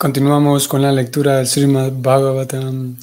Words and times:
Continuamos 0.00 0.64
con 0.66 0.80
la 0.80 0.92
lectura 0.92 1.36
del 1.36 1.46
Srimad 1.46 1.92
Bhagavatam, 1.92 2.96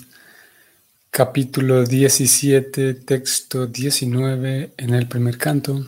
capítulo 1.11 1.83
17, 1.83 2.95
texto 2.95 3.67
19, 3.67 4.71
en 4.75 4.93
el 4.95 5.07
primer 5.07 5.37
canto. 5.37 5.87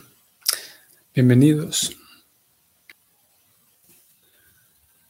Bienvenidos. 1.12 1.90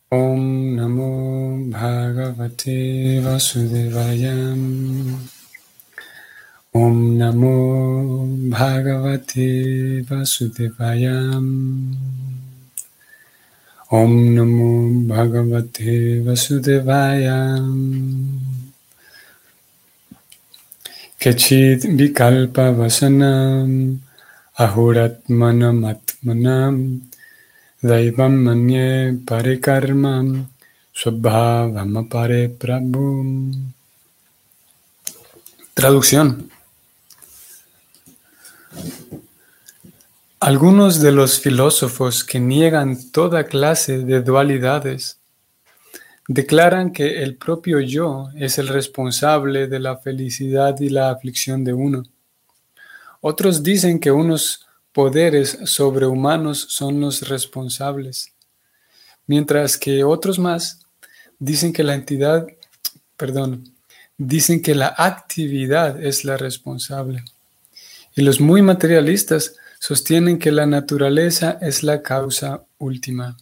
Om 0.08 0.74
Namo 0.74 1.66
Bhagavate 1.68 3.20
Vasudevayam. 3.20 5.18
Om 6.72 7.18
Namo 7.18 8.26
Bhagavate 8.48 10.02
Vasudevayam. 10.08 12.39
Om 13.92 14.36
Namo 14.36 15.02
Bhagavate 15.08 16.22
Vasudevaya. 16.22 17.58
Kechit 21.18 21.82
Vikalpa 21.98 22.70
Vasanam 22.70 23.98
Ahuratmanam 24.56 25.82
Atmanam 25.90 27.00
Daivam 27.82 28.34
Manye 28.46 29.18
Parikarmam 29.24 30.46
Swabhavam 30.94 32.08
Pare 32.08 32.48
Prabhu. 32.48 33.50
Traducción 35.74 36.48
Algunos 40.42 41.02
de 41.02 41.12
los 41.12 41.38
filósofos 41.38 42.24
que 42.24 42.40
niegan 42.40 43.10
toda 43.12 43.44
clase 43.44 43.98
de 43.98 44.22
dualidades 44.22 45.20
declaran 46.28 46.92
que 46.94 47.22
el 47.22 47.36
propio 47.36 47.78
yo 47.78 48.30
es 48.34 48.56
el 48.56 48.68
responsable 48.68 49.66
de 49.66 49.78
la 49.78 49.98
felicidad 49.98 50.80
y 50.80 50.88
la 50.88 51.10
aflicción 51.10 51.62
de 51.62 51.74
uno. 51.74 52.04
Otros 53.20 53.62
dicen 53.62 54.00
que 54.00 54.10
unos 54.10 54.66
poderes 54.94 55.58
sobrehumanos 55.64 56.58
son 56.70 57.02
los 57.02 57.28
responsables, 57.28 58.32
mientras 59.26 59.76
que 59.76 60.04
otros 60.04 60.38
más 60.38 60.80
dicen 61.38 61.70
que 61.70 61.84
la 61.84 61.94
entidad, 61.94 62.46
perdón, 63.18 63.74
dicen 64.16 64.62
que 64.62 64.74
la 64.74 64.94
actividad 64.96 66.02
es 66.02 66.24
la 66.24 66.38
responsable. 66.38 67.24
Y 68.16 68.22
los 68.22 68.40
muy 68.40 68.62
materialistas 68.62 69.56
sostienen 69.80 70.38
que 70.38 70.52
la 70.52 70.66
naturaleza 70.66 71.58
es 71.62 71.82
la 71.82 72.02
causa 72.02 72.64
última. 72.78 73.36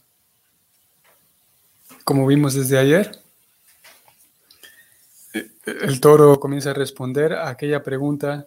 Como 2.05 2.27
vimos 2.27 2.55
desde 2.55 2.79
ayer, 2.79 3.19
el 5.67 6.01
toro 6.01 6.39
comienza 6.39 6.71
a 6.71 6.75
responder 6.75 7.35
a 7.35 7.51
aquella 7.51 7.83
pregunta 7.83 8.47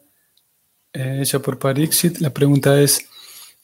eh, 0.93 1.19
hecha 1.21 1.39
por 1.39 1.59
Parixit. 1.59 2.19
La 2.19 2.31
pregunta 2.31 2.81
es, 2.81 3.05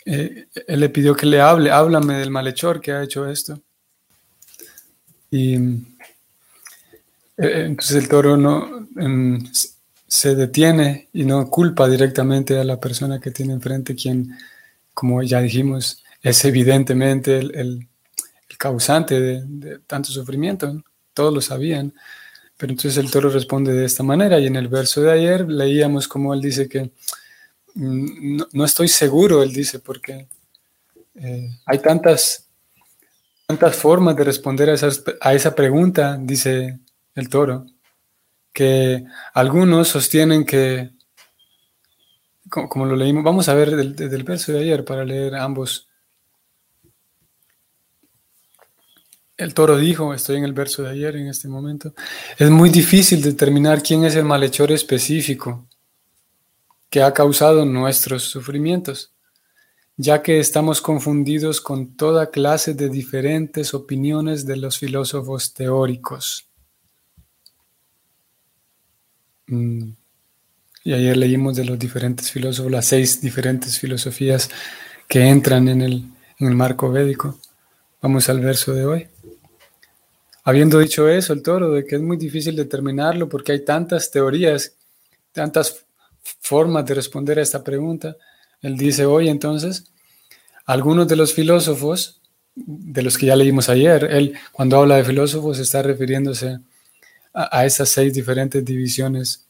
eh, 0.06 0.47
él 0.67 0.80
le 0.81 0.89
pidió 0.89 1.16
que 1.16 1.25
le 1.25 1.39
hable, 1.39 1.72
háblame 1.72 2.19
del 2.19 2.30
malhechor 2.30 2.81
que 2.81 2.91
ha 2.91 3.03
hecho 3.03 3.28
esto. 3.30 3.62
Y 5.31 5.56
eh, 5.56 5.80
entonces 7.38 7.95
el 7.95 8.09
toro 8.09 8.36
no, 8.36 8.88
se 10.08 10.36
detiene 10.36 11.09
y 11.11 11.25
no 11.25 11.50
culpa 11.50 11.88
directamente 11.89 12.58
a 12.58 12.63
la 12.63 12.80
persona 12.80 13.19
que 13.19 13.31
tiene 13.31 13.53
enfrente, 13.53 13.95
quien, 13.95 14.38
como 14.94 15.22
ya 15.22 15.41
dijimos, 15.41 16.03
es 16.22 16.44
evidentemente 16.45 17.38
el, 17.38 17.88
causante 18.58 19.19
de, 19.19 19.80
tanto 19.85 20.09
sufrimiento. 20.09 20.81
Todos 21.13 21.33
lo 21.33 21.41
sabían. 21.41 21.94
Pero 22.55 22.72
entonces 22.72 22.97
el 22.97 23.11
toro 23.11 23.30
responde 23.30 23.72
de 23.72 23.85
esta 23.85 24.02
manera 24.02 24.39
y 24.39 24.47
en 24.47 24.55
el 24.55 24.67
verso 24.67 25.02
de 25.02 25.11
ayer 25.11 25.47
leíamos 25.47 26.08
como 26.08 26.33
él 26.33 26.41
dice 26.41 26.67
que 26.67 26.91
mm, 27.75 28.41
no, 28.51 28.66
estoy 28.66 28.88
seguro, 28.88 29.44
él 29.44 29.53
dice, 29.53 29.78
porque 29.78 30.28
eh, 31.13 31.50
hay 31.67 31.79
tantas, 31.79 32.47
tantas 33.46 33.75
formas 33.75 34.16
de 34.16 34.23
responder 34.23 34.72
a, 34.72 34.75
a 35.22 35.34
esa 35.35 35.53
pregunta, 35.53 36.17
dice 36.19 36.79
el 37.13 37.29
toro 37.29 37.67
que 38.57 39.06
algunos 39.35 39.88
sostienen 39.88 40.44
que, 40.44 40.90
como, 42.50 42.88
lo 42.88 42.95
leímos, 42.95 43.23
vamos 43.23 43.47
a 43.50 43.53
ver 43.53 43.75
desde 43.75 44.16
el 44.16 44.23
verso 44.23 44.51
de 44.51 44.62
ayer 44.62 44.84
para 44.84 45.06
leer 45.06 45.35
ambos. 45.35 45.88
El 49.38 49.53
toro 49.53 49.78
dijo, 49.78 50.12
estoy 50.12 50.38
en 50.38 50.44
el 50.44 50.53
verso 50.53 50.81
de 50.81 50.90
ayer 50.90 51.17
en 51.17 51.28
este 51.28 51.47
momento, 51.47 51.94
es 52.35 52.50
muy 52.50 52.72
difícil 52.72 53.22
determinar 53.22 53.84
quién 53.84 54.06
es 54.06 54.16
el 54.16 54.25
malhechor 54.25 54.72
específico 54.72 55.67
que 56.90 57.03
ha 57.03 57.13
causado 57.13 57.63
nuestros 57.63 58.23
sufrimientos, 58.23 59.13
ya 59.97 60.23
que 60.23 60.40
estamos 60.40 60.81
confundidos 60.81 61.62
con 61.62 61.96
toda 61.96 62.31
clase 62.31 62.73
de 62.73 62.90
diferentes 62.90 63.75
opiniones 63.75 64.47
de 64.47 64.57
los 64.57 64.79
filósofos 64.79 65.53
teóricos. 65.53 66.47
Mm. 69.47 69.91
Y 70.84 70.94
ayer 70.94 71.18
leímos 71.18 71.56
de 71.58 71.66
los 71.66 71.78
diferentes 71.78 72.31
filósofos, 72.31 72.72
las 72.72 72.85
seis 72.85 73.19
diferentes 73.19 73.78
filosofías 73.80 74.50
que 75.08 75.28
entran 75.28 75.68
en 75.68 75.81
el, 75.81 76.03
marco 76.40 76.91
védico. 76.91 77.40
Vamos 78.02 78.30
al 78.30 78.40
verso 78.40 78.74
de 78.74 78.85
hoy. 78.85 79.08
Habiendo 80.44 80.80
dicho 80.80 81.09
eso, 81.09 81.34
el 81.34 81.41
toro, 81.41 81.72
de 81.72 81.84
que 81.84 81.96
es 81.96 82.02
muy 82.02 82.16
difícil 82.16 82.56
determinarlo 82.56 83.28
porque 83.28 83.52
hay 83.52 83.66
tantas 83.66 84.12
teorías, 84.12 84.75
tantas 85.34 85.85
formas 86.40 86.85
de 86.85 86.94
responder 86.94 87.40
a 87.40 87.41
esta 87.41 87.64
pregunta, 87.64 88.16
él 88.62 88.78
dice 88.78 89.06
hoy 89.06 89.28
entonces, 89.29 89.91
algunos 90.66 91.08
de 91.08 91.16
los 91.16 91.34
filósofos, 91.34 92.22
de 92.56 93.02
los 93.02 93.18
que 93.18 93.25
ya 93.28 93.35
leímos 93.35 93.69
ayer, 93.69 94.06
él 94.06 94.35
cuando 94.52 94.78
habla 94.78 94.96
de 94.96 95.03
filósofos 95.03 95.59
está 95.59 95.81
refiriéndose 95.81 96.59
a, 97.38 97.66
esas 97.66 97.90
seis 97.90 98.14
diferentes 98.14 98.66
divisiones 98.66 99.46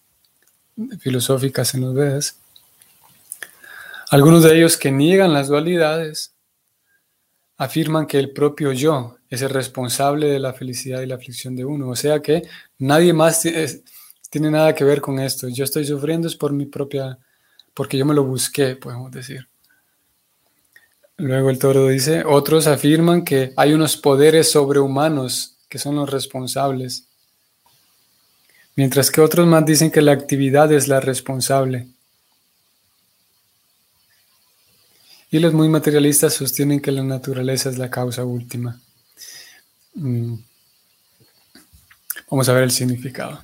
filosóficas 0.99 1.73
en 1.73 1.81
los 1.81 1.93
Vedas. 1.93 2.37
Algunos 4.09 4.43
de 4.43 4.57
ellos 4.57 4.75
que 4.75 4.91
niegan 4.91 5.33
las 5.33 5.47
dualidades 5.47 6.33
afirman 7.55 8.05
que 8.05 8.19
el 8.19 8.31
propio 8.31 8.73
yo 8.73 9.17
es 9.29 9.41
el 9.41 9.49
responsable 9.49 10.27
de 10.27 10.39
la 10.39 10.53
felicidad 10.53 11.01
y 11.01 11.05
la 11.05 11.15
aflicción 11.15 11.55
de 11.55 11.63
uno. 11.63 11.89
O 11.89 11.95
sea 11.95 12.21
que 12.21 12.43
nadie 12.77 13.13
más 13.13 13.41
tiene 14.29 14.51
nada 14.51 14.75
que 14.75 14.83
ver 14.83 14.99
con 14.99 15.19
esto. 15.19 15.47
Yo 15.47 15.63
estoy 15.63 15.85
sufriendo 15.85 16.27
es 16.27 16.35
por 16.35 16.51
mi 16.51 16.65
propia, 16.65 17.17
porque 17.73 17.97
yo 17.97 18.05
me 18.05 18.13
lo 18.13 18.25
busqué, 18.25 18.75
podemos 18.75 19.11
decir. 19.11 19.47
Luego 21.15 21.49
el 21.49 21.57
toro 21.57 21.87
dice, 21.87 22.23
otros 22.25 22.67
afirman 22.67 23.23
que 23.23 23.53
hay 23.55 23.73
unos 23.73 23.95
poderes 23.97 24.51
sobrehumanos 24.51 25.57
que 25.67 25.79
son 25.79 25.95
los 25.95 26.09
responsables 26.09 27.07
mientras 28.77 29.09
que 29.11 29.19
otros 29.21 29.45
más 29.47 29.65
dicen 29.65 29.91
que 29.91 30.01
la 30.01 30.13
actividad 30.13 30.71
es 30.71 30.87
la 30.87 31.01
responsable. 31.01 31.87
Y 35.29 35.39
los 35.39 35.51
muy 35.51 35.67
materialistas 35.67 36.35
sostienen 36.35 36.79
que 36.79 36.91
la 36.91 37.03
naturaleza 37.03 37.69
es 37.69 37.77
la 37.77 37.89
causa 37.89 38.23
última. 38.23 38.79
Mm. 39.95 40.35
Vamos 42.29 42.47
a 42.47 42.53
ver 42.53 42.63
el 42.63 42.71
significado. 42.71 43.43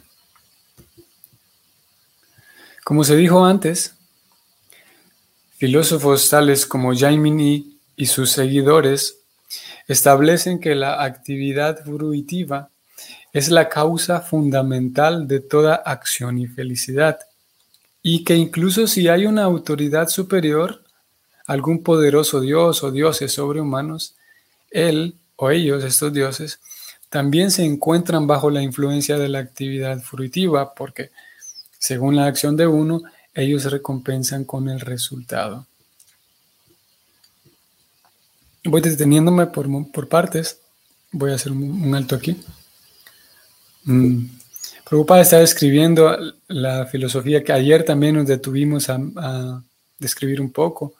Como 2.83 3.03
se 3.03 3.15
dijo 3.15 3.43
antes, 3.43 3.95
filósofos 5.57 6.29
tales 6.29 6.65
como 6.65 6.95
Jaimini 6.95 7.79
y 7.95 8.05
sus 8.05 8.31
seguidores 8.31 9.17
establecen 9.87 10.59
que 10.59 10.75
la 10.75 11.03
actividad 11.03 11.83
fruitiva 11.83 12.69
es 13.33 13.49
la 13.49 13.67
causa 13.67 14.21
fundamental 14.21 15.27
de 15.27 15.39
toda 15.39 15.73
acción 15.75 16.37
y 16.37 16.45
felicidad, 16.45 17.19
y 18.03 18.23
que 18.23 18.35
incluso 18.35 18.85
si 18.85 19.07
hay 19.07 19.25
una 19.25 19.43
autoridad 19.43 20.07
superior, 20.07 20.83
algún 21.47 21.83
poderoso 21.83 22.41
dios 22.41 22.83
o 22.83 22.91
dioses 22.91 23.33
sobrehumanos, 23.33 24.15
él 24.69 25.15
o 25.35 25.49
ellos, 25.49 25.83
estos 25.83 26.13
dioses, 26.13 26.59
también 27.09 27.49
se 27.49 27.65
encuentran 27.65 28.27
bajo 28.27 28.49
la 28.51 28.61
influencia 28.61 29.17
de 29.17 29.29
la 29.29 29.39
actividad 29.39 29.99
fruitiva, 29.99 30.73
porque 30.75 31.11
según 31.79 32.15
la 32.15 32.27
acción 32.27 32.55
de 32.55 32.67
uno, 32.67 33.01
ellos 33.33 33.65
recompensan 33.65 34.45
con 34.45 34.69
el 34.69 34.79
resultado. 34.79 35.65
Voy 38.63 38.81
deteniéndome 38.81 39.47
por, 39.47 39.67
por 39.91 40.07
partes, 40.07 40.59
voy 41.11 41.31
a 41.31 41.35
hacer 41.35 41.51
un 41.51 41.93
alto 41.95 42.15
aquí. 42.15 42.39
Mm. 43.83 44.25
Prabhupada 44.83 45.21
está 45.21 45.39
describiendo 45.39 46.15
la 46.47 46.85
filosofía 46.85 47.43
que 47.43 47.53
ayer 47.53 47.83
también 47.83 48.15
nos 48.15 48.27
detuvimos 48.27 48.89
a, 48.89 49.63
describir 49.97 50.41
un 50.41 50.51
poco, 50.51 50.93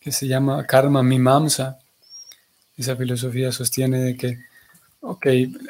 que 0.00 0.10
se 0.10 0.26
llama 0.26 0.64
Karma 0.66 1.02
Mimamsa. 1.02 1.78
Esa 2.76 2.96
filosofía 2.96 3.52
sostiene 3.52 4.00
de 4.00 4.16
que 4.16 4.38
ok, 5.00 5.26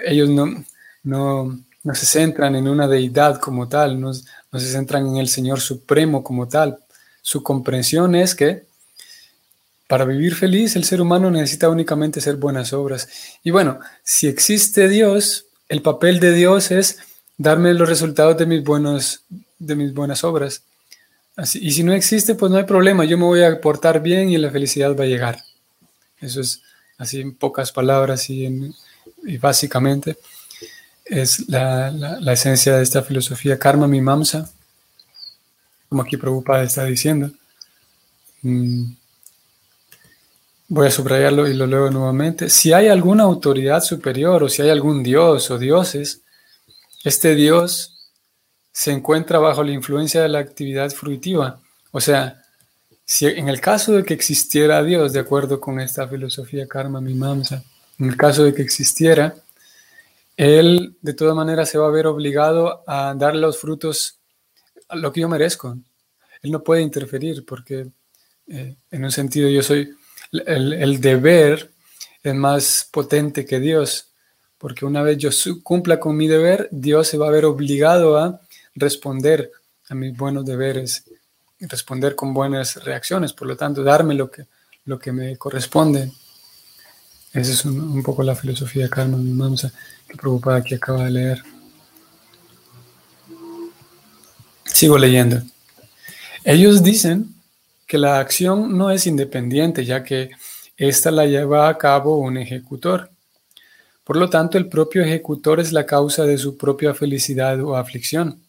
ellos 0.06 0.28
no, 0.28 0.64
no, 1.02 1.60
no 1.82 1.94
se 1.94 2.06
centran 2.06 2.54
en 2.54 2.68
una 2.68 2.86
deidad 2.86 3.40
como 3.40 3.68
tal, 3.68 4.00
no, 4.00 4.12
no 4.52 4.60
se 4.60 4.70
centran 4.70 5.06
en 5.06 5.16
el 5.16 5.28
Señor 5.28 5.60
Supremo 5.60 6.22
como 6.22 6.48
tal. 6.48 6.78
Su 7.22 7.42
comprensión 7.42 8.14
es 8.14 8.34
que 8.34 8.66
para 9.86 10.04
vivir 10.04 10.34
feliz 10.34 10.76
el 10.76 10.84
ser 10.84 11.00
humano 11.00 11.30
necesita 11.30 11.68
únicamente 11.68 12.20
hacer 12.20 12.36
buenas 12.36 12.72
obras. 12.72 13.08
Y 13.42 13.50
bueno, 13.50 13.80
si 14.02 14.26
existe 14.28 14.88
Dios, 14.88 15.46
el 15.68 15.82
papel 15.82 16.20
de 16.20 16.32
Dios 16.32 16.70
es 16.70 16.98
darme 17.36 17.74
los 17.74 17.88
resultados 17.88 18.36
de 18.36 18.46
mis, 18.46 18.64
buenos, 18.64 19.22
de 19.58 19.74
mis 19.74 19.92
buenas 19.94 20.24
obras. 20.24 20.62
Y 21.54 21.70
si 21.70 21.84
no 21.84 21.92
existe, 21.92 22.34
pues 22.34 22.50
no 22.50 22.58
hay 22.58 22.64
problema, 22.64 23.04
yo 23.04 23.16
me 23.16 23.24
voy 23.24 23.42
a 23.42 23.60
portar 23.60 24.02
bien 24.02 24.30
y 24.30 24.38
la 24.38 24.50
felicidad 24.50 24.96
va 24.96 25.04
a 25.04 25.08
llegar. 25.08 25.38
Eso 26.20 26.40
es 26.40 26.62
así 26.96 27.20
en 27.20 27.34
pocas 27.34 27.70
palabras 27.70 28.28
y, 28.28 28.44
en, 28.44 28.74
y 29.22 29.38
básicamente 29.38 30.16
es 31.04 31.48
la, 31.48 31.90
la, 31.90 32.32
esencia 32.32 32.76
de 32.76 32.82
esta 32.82 33.02
filosofía 33.02 33.58
karma 33.58 33.86
mimamsa, 33.86 34.50
como 35.88 36.02
aquí 36.02 36.16
Prabhupada 36.16 36.64
está 36.64 36.84
diciendo. 36.84 37.30
Mm. 38.42 38.92
Voy 40.68 40.86
a 40.86 40.90
subrayarlo 40.90 41.48
y 41.48 41.54
lo 41.54 41.66
leo 41.66 41.90
nuevamente. 41.90 42.50
Si 42.50 42.72
hay 42.72 42.88
alguna 42.88 43.24
autoridad 43.24 43.82
superior 43.82 44.42
o 44.42 44.48
si 44.48 44.62
hay 44.62 44.70
algún 44.70 45.02
dios 45.02 45.50
o 45.50 45.58
dioses, 45.58 46.22
este 47.04 47.34
dios 47.34 47.98
se 48.70 48.92
encuentra 48.92 49.38
bajo 49.38 49.64
la 49.64 49.72
influencia 49.72 50.22
de 50.22 50.28
la 50.28 50.38
actividad 50.38 50.90
fruitiva. 50.90 51.60
O 51.90 52.00
sea, 52.00 52.42
si 53.04 53.26
en 53.26 53.48
el 53.48 53.60
caso 53.60 53.92
de 53.92 54.04
que 54.04 54.12
existiera 54.12 54.82
Dios, 54.82 55.14
de 55.14 55.20
acuerdo 55.20 55.58
con 55.58 55.80
esta 55.80 56.06
filosofía 56.06 56.68
karma 56.68 57.00
mimamsa, 57.00 57.64
en 57.98 58.10
el 58.10 58.16
caso 58.16 58.44
de 58.44 58.52
que 58.52 58.60
existiera, 58.60 59.34
él 60.36 60.96
de 61.00 61.14
todas 61.14 61.34
maneras 61.34 61.70
se 61.70 61.78
va 61.78 61.88
a 61.88 61.90
ver 61.90 62.06
obligado 62.06 62.84
a 62.86 63.14
dar 63.16 63.34
los 63.34 63.58
frutos 63.58 64.18
a 64.88 64.96
lo 64.96 65.10
que 65.10 65.22
yo 65.22 65.28
merezco. 65.28 65.76
Él 66.42 66.52
no 66.52 66.62
puede 66.62 66.82
interferir 66.82 67.44
porque 67.44 67.88
eh, 68.46 68.76
en 68.90 69.04
un 69.04 69.10
sentido 69.10 69.48
yo 69.48 69.62
soy, 69.62 69.96
el, 70.32 71.00
deber 71.00 71.70
es 72.22 72.34
más 72.34 72.88
potente 72.90 73.44
que 73.44 73.60
Dios, 73.60 74.08
porque 74.58 74.84
una 74.84 75.02
vez 75.02 75.18
yo 75.18 75.30
cumpla 75.62 75.98
con 75.98 76.16
mi 76.16 76.26
deber, 76.26 76.68
Dios 76.70 77.08
se 77.08 77.18
va 77.18 77.28
a 77.28 77.32
ver 77.32 77.44
obligado 77.44 78.18
a 78.18 78.40
responder 78.74 79.52
a 79.88 79.94
mis 79.94 80.16
buenos 80.16 80.44
deberes, 80.44 81.04
responder 81.60 82.14
con 82.14 82.34
buenas 82.34 82.82
reacciones, 82.84 83.32
por 83.32 83.48
lo 83.48 83.56
tanto, 83.56 83.82
darme 83.82 84.14
lo 84.14 84.30
que, 84.30 84.46
lo 84.84 84.98
que 84.98 85.12
me 85.12 85.36
corresponde. 85.36 86.12
Esa 87.32 87.52
es 87.52 87.64
un, 87.64 88.02
poco 88.02 88.22
la 88.22 88.34
filosofía 88.34 88.84
de 88.84 88.90
Karma 88.90 89.16
Mimamsa 89.16 89.72
que 90.08 90.16
preocupada 90.16 90.62
que 90.62 90.76
acaba 90.76 91.04
de 91.04 91.10
leer. 91.10 91.42
Sigo 94.64 94.98
leyendo. 94.98 95.42
Ellos 96.44 96.82
dicen 96.82 97.34
que 97.88 97.98
la 97.98 98.20
acción 98.20 98.78
no 98.78 98.90
es 98.92 99.06
independiente, 99.08 99.84
ya 99.84 100.04
que 100.04 100.30
ésta 100.76 101.10
la 101.10 101.26
lleva 101.26 101.68
a 101.68 101.78
cabo 101.78 102.18
un 102.18 102.36
ejecutor. 102.36 103.10
Por 104.04 104.16
lo 104.16 104.30
tanto, 104.30 104.58
el 104.58 104.68
propio 104.68 105.02
ejecutor 105.02 105.58
es 105.58 105.72
la 105.72 105.84
causa 105.84 106.24
de 106.24 106.38
su 106.38 106.56
propia 106.56 106.94
felicidad 106.94 107.60
o 107.60 107.76
aflicción. 107.76 108.40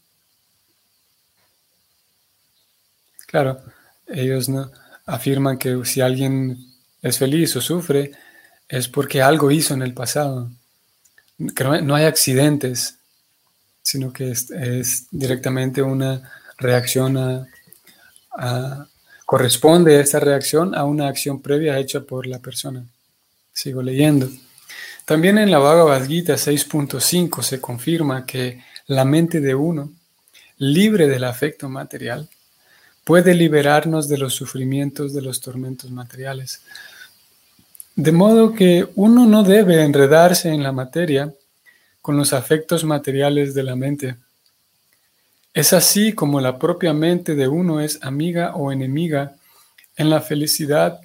Claro, 3.26 3.62
ellos 4.08 4.50
no 4.50 4.72
afirman 5.06 5.58
que 5.58 5.86
si 5.86 6.02
alguien 6.02 6.58
es 7.02 7.18
feliz 7.18 7.56
o 7.56 7.62
sufre, 7.62 8.12
es 8.68 8.88
porque 8.88 9.22
algo 9.22 9.52
hizo 9.52 9.74
en 9.74 9.82
el 9.82 9.94
pasado. 9.94 10.52
No 11.38 11.96
hay 11.96 12.06
accidentes, 12.06 12.98
sino 13.82 14.12
que 14.12 14.32
es, 14.32 15.08
directamente 15.12 15.82
una 15.82 16.30
reacción 16.58 17.18
a, 18.32 18.88
corresponde 19.30 20.00
esta 20.00 20.20
reacción 20.20 20.74
a 20.74 20.86
una 20.86 21.08
acción 21.08 21.40
previa 21.40 21.78
hecha 21.78 22.02
por 22.02 22.26
la 22.26 22.40
persona. 22.40 22.84
Sigo 23.54 23.84
leyendo. 23.84 24.28
También 25.06 25.38
en 25.38 25.52
la 25.52 25.60
Bhagavad 25.60 26.04
Gita 26.08 26.34
6.5 26.34 27.44
se 27.44 27.62
confirma 27.62 28.26
que 28.26 28.64
la 28.88 29.06
mente 29.06 29.40
de 29.40 29.54
uno, 29.54 29.92
libre 30.58 31.08
del 31.08 31.26
afecto 31.26 31.70
material, 31.70 32.28
puede 33.04 33.36
liberarnos 33.36 34.10
de 34.10 34.18
los 34.18 34.34
sufrimientos 34.34 35.14
de 35.14 35.22
los 35.22 35.42
tormentos 35.42 35.92
materiales. 35.92 36.64
De 37.96 38.12
modo 38.12 38.56
que 38.56 38.88
uno 38.96 39.28
no 39.28 39.44
debe 39.44 39.84
enredarse 39.84 40.50
en 40.50 40.64
la 40.64 40.72
materia 40.72 41.31
con 42.02 42.18
los 42.18 42.34
afectos 42.34 42.84
materiales 42.84 43.54
de 43.54 43.62
la 43.62 43.76
mente. 43.76 44.16
Es 45.54 45.74
así 45.74 46.13
como 46.13 46.42
la 46.42 46.60
propia 46.60 46.94
mente 46.94 47.36
de 47.36 47.48
uno 47.48 47.81
es 47.81 48.00
amiga 48.04 48.56
o 48.56 48.72
enemiga 48.72 49.36
en 49.96 50.10
la 50.10 50.22
felicidad 50.22 51.01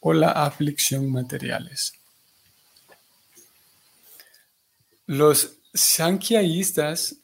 o 0.00 0.12
la 0.12 0.30
aflicción 0.30 1.10
materiales. 1.10 1.92
Los 5.06 5.54
sankhyaístas, 5.74 7.16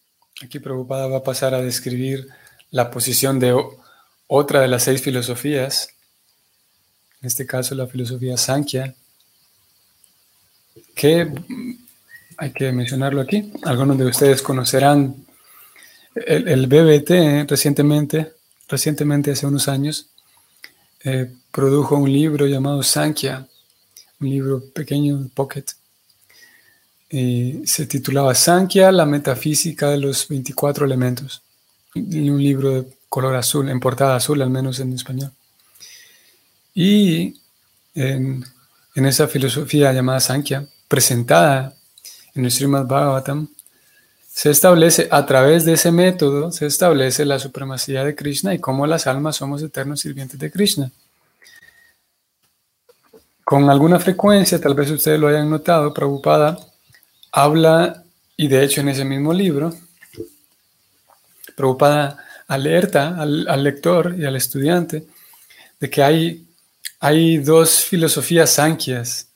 aquí 0.42 0.58
preocupada 0.58 1.06
va 1.06 1.18
a 1.18 1.22
pasar 1.22 1.54
a 1.54 1.62
describir 1.62 2.28
la 2.70 2.90
posición 2.90 3.38
de 3.38 3.54
otra 4.26 4.60
de 4.60 4.68
las 4.68 4.82
seis 4.82 5.00
filosofías, 5.00 5.88
en 7.20 7.28
este 7.28 7.46
caso 7.46 7.74
la 7.74 7.86
filosofía 7.86 8.36
Sankhya, 8.36 8.94
que 10.94 11.30
hay 12.36 12.52
que 12.52 12.72
mencionarlo 12.72 13.20
aquí. 13.20 13.52
Algunos 13.62 13.96
de 13.96 14.06
ustedes 14.06 14.42
conocerán 14.42 15.24
el, 16.14 16.66
BBT 16.66 17.48
recientemente, 17.48 18.32
recientemente 18.68 19.32
hace 19.32 19.46
unos 19.46 19.68
años, 19.68 20.06
eh, 21.02 21.30
produjo 21.50 21.96
un 21.96 22.12
libro 22.12 22.46
llamado 22.46 22.82
Sankhya, 22.82 23.46
un 24.20 24.30
libro 24.30 24.62
pequeño, 24.72 25.28
pocket. 25.34 25.64
Y 27.10 27.66
se 27.66 27.86
titulaba 27.86 28.34
Sankhya, 28.34 28.90
la 28.90 29.06
metafísica 29.06 29.90
de 29.90 29.98
los 29.98 30.26
24 30.28 30.86
elementos. 30.86 31.42
Un 31.94 32.42
libro 32.42 32.70
de 32.70 32.88
color 33.08 33.36
azul, 33.36 33.68
en 33.68 33.78
portada 33.78 34.16
azul, 34.16 34.40
al 34.42 34.50
menos 34.50 34.80
en 34.80 34.92
español. 34.92 35.30
Y 36.74 37.40
en, 37.94 38.44
en 38.94 39.06
esa 39.06 39.28
filosofía 39.28 39.92
llamada 39.92 40.18
Sankhya, 40.18 40.66
presentada 40.88 41.76
en 42.34 42.44
el 42.44 42.50
Srimad 42.50 42.86
Bhagavatam, 42.86 43.48
se 44.34 44.50
establece 44.50 45.06
a 45.12 45.24
través 45.26 45.64
de 45.64 45.74
ese 45.74 45.92
método, 45.92 46.50
se 46.50 46.66
establece 46.66 47.24
la 47.24 47.38
supremacía 47.38 48.02
de 48.02 48.16
Krishna 48.16 48.52
y 48.52 48.58
cómo 48.58 48.84
las 48.84 49.06
almas 49.06 49.36
somos 49.36 49.62
eternos 49.62 50.00
sirvientes 50.00 50.40
de 50.40 50.50
Krishna. 50.50 50.90
Con 53.44 53.70
alguna 53.70 54.00
frecuencia, 54.00 54.60
tal 54.60 54.74
vez 54.74 54.90
ustedes 54.90 55.20
lo 55.20 55.28
hayan 55.28 55.48
notado, 55.48 55.94
Prabhupada 55.94 56.58
habla, 57.30 58.02
y 58.36 58.48
de 58.48 58.64
hecho 58.64 58.80
en 58.80 58.88
ese 58.88 59.04
mismo 59.04 59.32
libro, 59.32 59.72
Prabhupada 61.54 62.18
alerta 62.48 63.16
al, 63.16 63.62
lector 63.62 64.16
y 64.18 64.24
al 64.24 64.34
estudiante 64.34 65.06
de 65.78 65.88
que 65.88 66.02
hay 66.02 66.44
hay 66.98 67.38
dos 67.38 67.84
filosofías 67.84 68.50
sanquias. 68.50 69.28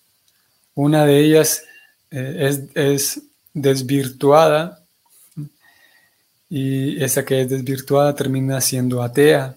Una 0.74 1.04
de 1.06 1.20
ellas 1.20 1.62
eh, 2.10 2.66
es, 2.74 3.20
desvirtuada 3.54 4.82
y 6.50 7.02
esa 7.02 7.24
que 7.24 7.42
es 7.42 7.50
desvirtuada 7.50 8.14
termina 8.14 8.60
siendo 8.60 9.02
atea. 9.02 9.56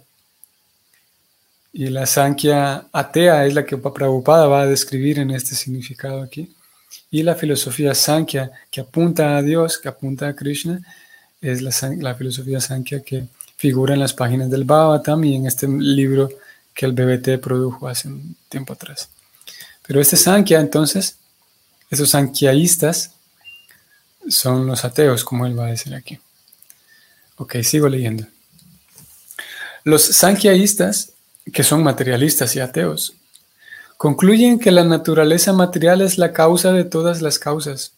Y 1.74 1.88
la 1.88 2.06
sanquia 2.06 2.86
atea 2.92 3.46
es 3.46 3.54
la 3.54 3.66
que 3.66 3.78
Prabhupada 3.78 4.48
va 4.48 4.64
a 4.64 4.68
describir 4.68 5.20
en 5.20 5.32
este 5.32 5.56
significado 5.56 6.22
aquí. 6.22 6.54
Y 7.10 7.24
la 7.24 7.36
filosofía 7.36 7.96
sankhya 7.96 8.52
que 8.70 8.82
apunta 8.82 9.38
a 9.38 9.42
Dios, 9.42 9.78
que 9.78 9.88
apunta 9.88 10.28
a 10.28 10.36
Krishna, 10.36 10.82
es 11.40 11.62
la, 11.62 11.72
la 12.00 12.16
filosofía 12.16 12.60
sankhya 12.60 13.02
que 13.02 13.26
figura 13.58 13.94
en 13.94 14.00
las 14.00 14.14
páginas 14.14 14.50
del 14.50 14.64
Bhavatam 14.64 15.24
y 15.24 15.36
en 15.36 15.46
este 15.46 15.68
libro 15.68 16.30
que 16.74 16.86
el 16.86 16.94
BBT 16.94 17.40
produjo 17.42 17.88
hace 17.88 18.08
un 18.08 18.36
tiempo 18.50 18.74
atrás. 18.74 19.10
Pero 19.86 20.02
este 20.02 20.18
Sankhya, 20.18 20.60
entonces, 20.60 21.18
esos 21.90 22.10
sankhyaístas 22.10 23.12
son 24.30 24.68
los 24.68 24.86
ateos, 24.86 25.24
como 25.24 25.46
él 25.46 25.58
va 25.58 25.66
a 25.66 25.72
decir 25.72 25.94
aquí. 25.94 26.20
Ok, 27.42 27.56
sigo 27.64 27.90
leyendo. 27.90 28.28
Los 29.84 30.04
sankhyaístas, 30.04 31.14
que 31.52 31.64
son 31.64 31.82
materialistas 31.82 32.56
y 32.56 32.60
ateos, 32.60 33.16
concluyen 33.98 34.60
que 34.60 34.70
la 34.70 34.84
naturaleza 34.84 35.52
material 35.52 36.02
es 36.02 36.20
la 36.20 36.34
causa 36.34 36.72
de 36.72 36.84
todas 36.84 37.24
las 37.24 37.40
causas. 37.40 37.94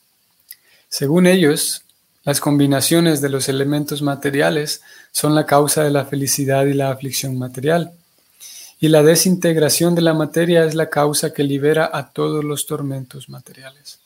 Según 0.88 1.28
ellos, 1.28 1.84
las 2.24 2.40
combinaciones 2.40 3.20
de 3.20 3.28
los 3.28 3.50
elementos 3.50 4.02
materiales 4.02 4.82
son 5.12 5.36
la 5.36 5.46
causa 5.46 5.84
de 5.84 5.92
la 5.92 6.06
felicidad 6.06 6.66
y 6.66 6.74
la 6.74 6.90
aflicción 6.90 7.38
material 7.38 7.92
y 8.80 8.88
la 8.88 9.04
desintegración 9.04 9.94
de 9.94 10.04
la 10.04 10.14
materia 10.14 10.64
es 10.64 10.74
la 10.74 10.90
causa 10.90 11.34
que 11.34 11.44
libera 11.44 11.90
a 11.92 12.14
todos 12.14 12.46
los 12.46 12.66
tormentos 12.66 13.28
materiales. 13.28 14.03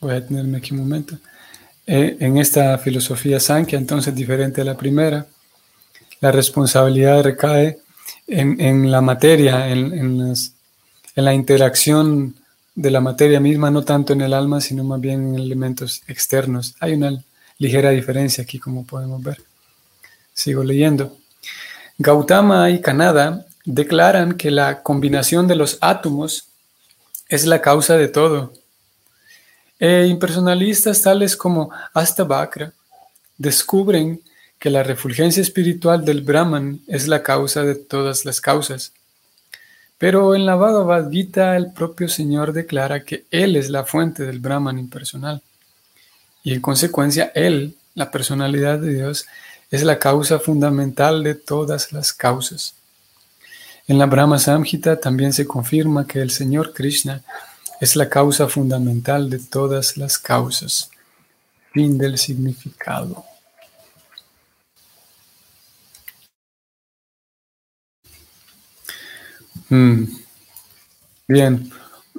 Voy 0.00 0.12
a 0.12 0.20
detenerme 0.20 0.58
aquí 0.58 0.72
un 0.72 0.80
momento. 0.80 1.18
Eh, 1.86 2.16
en 2.20 2.38
esta 2.38 2.78
filosofía 2.78 3.40
Sankhya, 3.40 3.78
entonces 3.78 4.14
diferente 4.14 4.60
a 4.60 4.64
la 4.64 4.76
primera, 4.76 5.26
la 6.20 6.30
responsabilidad 6.32 7.22
recae 7.22 7.78
en, 8.26 8.90
la 8.90 9.00
materia, 9.00 9.68
en, 9.68 9.92
en, 9.92 10.34
la 11.14 11.34
interacción 11.34 12.34
de 12.74 12.90
la 12.90 13.00
materia 13.00 13.40
misma, 13.40 13.70
no 13.70 13.82
tanto 13.82 14.12
en 14.12 14.20
el 14.20 14.34
alma, 14.34 14.60
sino 14.60 14.84
más 14.84 15.00
bien 15.00 15.28
en 15.28 15.40
elementos 15.40 16.02
externos. 16.06 16.76
Hay 16.80 16.92
una 16.92 17.22
ligera 17.58 17.90
diferencia 17.90 18.44
aquí, 18.44 18.58
como 18.58 18.86
podemos 18.86 19.22
ver. 19.22 19.42
Sigo 20.32 20.62
leyendo. 20.62 21.16
Gautama 21.98 22.70
y 22.70 22.80
Kanada 22.80 23.46
declaran 23.64 24.34
que 24.34 24.50
la 24.50 24.82
combinación 24.82 25.48
de 25.48 25.56
los 25.56 25.78
átomos 25.80 26.48
es 27.28 27.46
la 27.46 27.60
causa 27.60 27.96
de 27.96 28.08
todo. 28.08 28.52
E 29.78 30.06
impersonalistas 30.06 31.02
tales 31.02 31.36
como 31.36 31.70
Astabakra 31.94 32.72
descubren 33.36 34.20
que 34.58 34.70
la 34.70 34.82
refulgencia 34.82 35.40
espiritual 35.40 36.04
del 36.04 36.22
Brahman 36.22 36.80
es 36.88 37.06
la 37.06 37.22
causa 37.22 37.62
de 37.62 37.76
todas 37.76 38.24
las 38.24 38.40
causas. 38.40 38.92
Pero 39.98 40.34
en 40.34 40.46
la 40.46 40.56
Bhagavad 40.56 41.10
Gita 41.10 41.56
el 41.56 41.72
propio 41.72 42.08
Señor 42.08 42.52
declara 42.52 43.04
que 43.04 43.24
Él 43.30 43.56
es 43.56 43.70
la 43.70 43.84
fuente 43.84 44.24
del 44.24 44.40
Brahman 44.40 44.78
impersonal. 44.78 45.42
Y 46.42 46.54
en 46.54 46.60
consecuencia 46.60 47.30
Él, 47.34 47.76
la 47.94 48.10
personalidad 48.10 48.78
de 48.78 48.94
Dios, 48.94 49.26
es 49.70 49.82
la 49.84 49.98
causa 49.98 50.38
fundamental 50.38 51.22
de 51.22 51.34
todas 51.34 51.92
las 51.92 52.12
causas. 52.12 52.74
En 53.86 53.98
la 53.98 54.06
Brahma 54.06 54.38
Samhita 54.38 54.98
también 55.00 55.32
se 55.32 55.46
confirma 55.46 56.06
que 56.06 56.20
el 56.20 56.30
Señor 56.30 56.74
Krishna 56.74 57.22
es 57.80 57.96
la 57.96 58.08
causa 58.08 58.48
fundamental 58.48 59.30
de 59.30 59.38
todas 59.38 59.96
las 59.96 60.18
causas. 60.18 60.90
Fin 61.72 61.98
del 61.98 62.18
significado. 62.18 63.24
Mm. 69.70 70.04
Bien, 71.28 71.70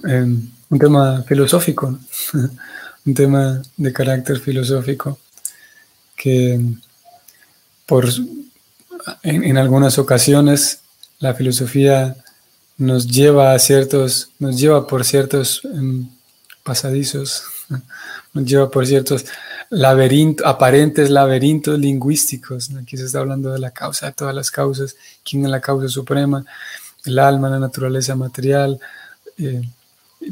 em, 0.04 0.52
un 0.70 0.80
tema 0.80 1.24
filosófico, 1.24 1.98
un 3.06 3.14
tema 3.14 3.62
de 3.76 3.92
carácter 3.92 4.40
filosófico 4.40 5.18
que 6.16 6.60
por, 7.88 8.08
en, 9.24 9.58
algunas 9.58 9.98
ocasiones 9.98 10.82
la 11.20 11.34
filosofía 11.34 12.16
nos 12.80 13.06
lleva 13.08 13.54
a 13.54 13.60
ciertos, 13.60 14.32
nos 14.40 14.60
lleva 14.60 14.88
por 14.88 15.06
ciertos 15.06 15.62
em, 15.66 16.10
pasadizos, 16.64 17.44
nos 18.34 18.46
lleva 18.46 18.72
por 18.72 18.88
ciertos 18.88 19.26
laberintos, 19.70 20.44
aparentes 20.48 21.12
laberintos 21.12 21.78
lingüísticos. 21.78 22.72
Aquí 22.82 22.98
se 22.98 23.06
está 23.06 23.20
hablando 23.20 23.52
de 23.52 23.60
la 23.60 23.70
causa 23.70 24.08
de 24.08 24.14
todas 24.14 24.34
las 24.34 24.50
causas, 24.50 24.96
quién 25.24 25.46
es 25.46 25.52
la 25.52 25.62
causa 25.62 25.88
suprema 25.88 26.44
el 27.06 27.20
alma, 27.20 27.50
la 27.50 27.60
naturaleza 27.60 28.16
material, 28.16 28.80
eh, 29.38 29.62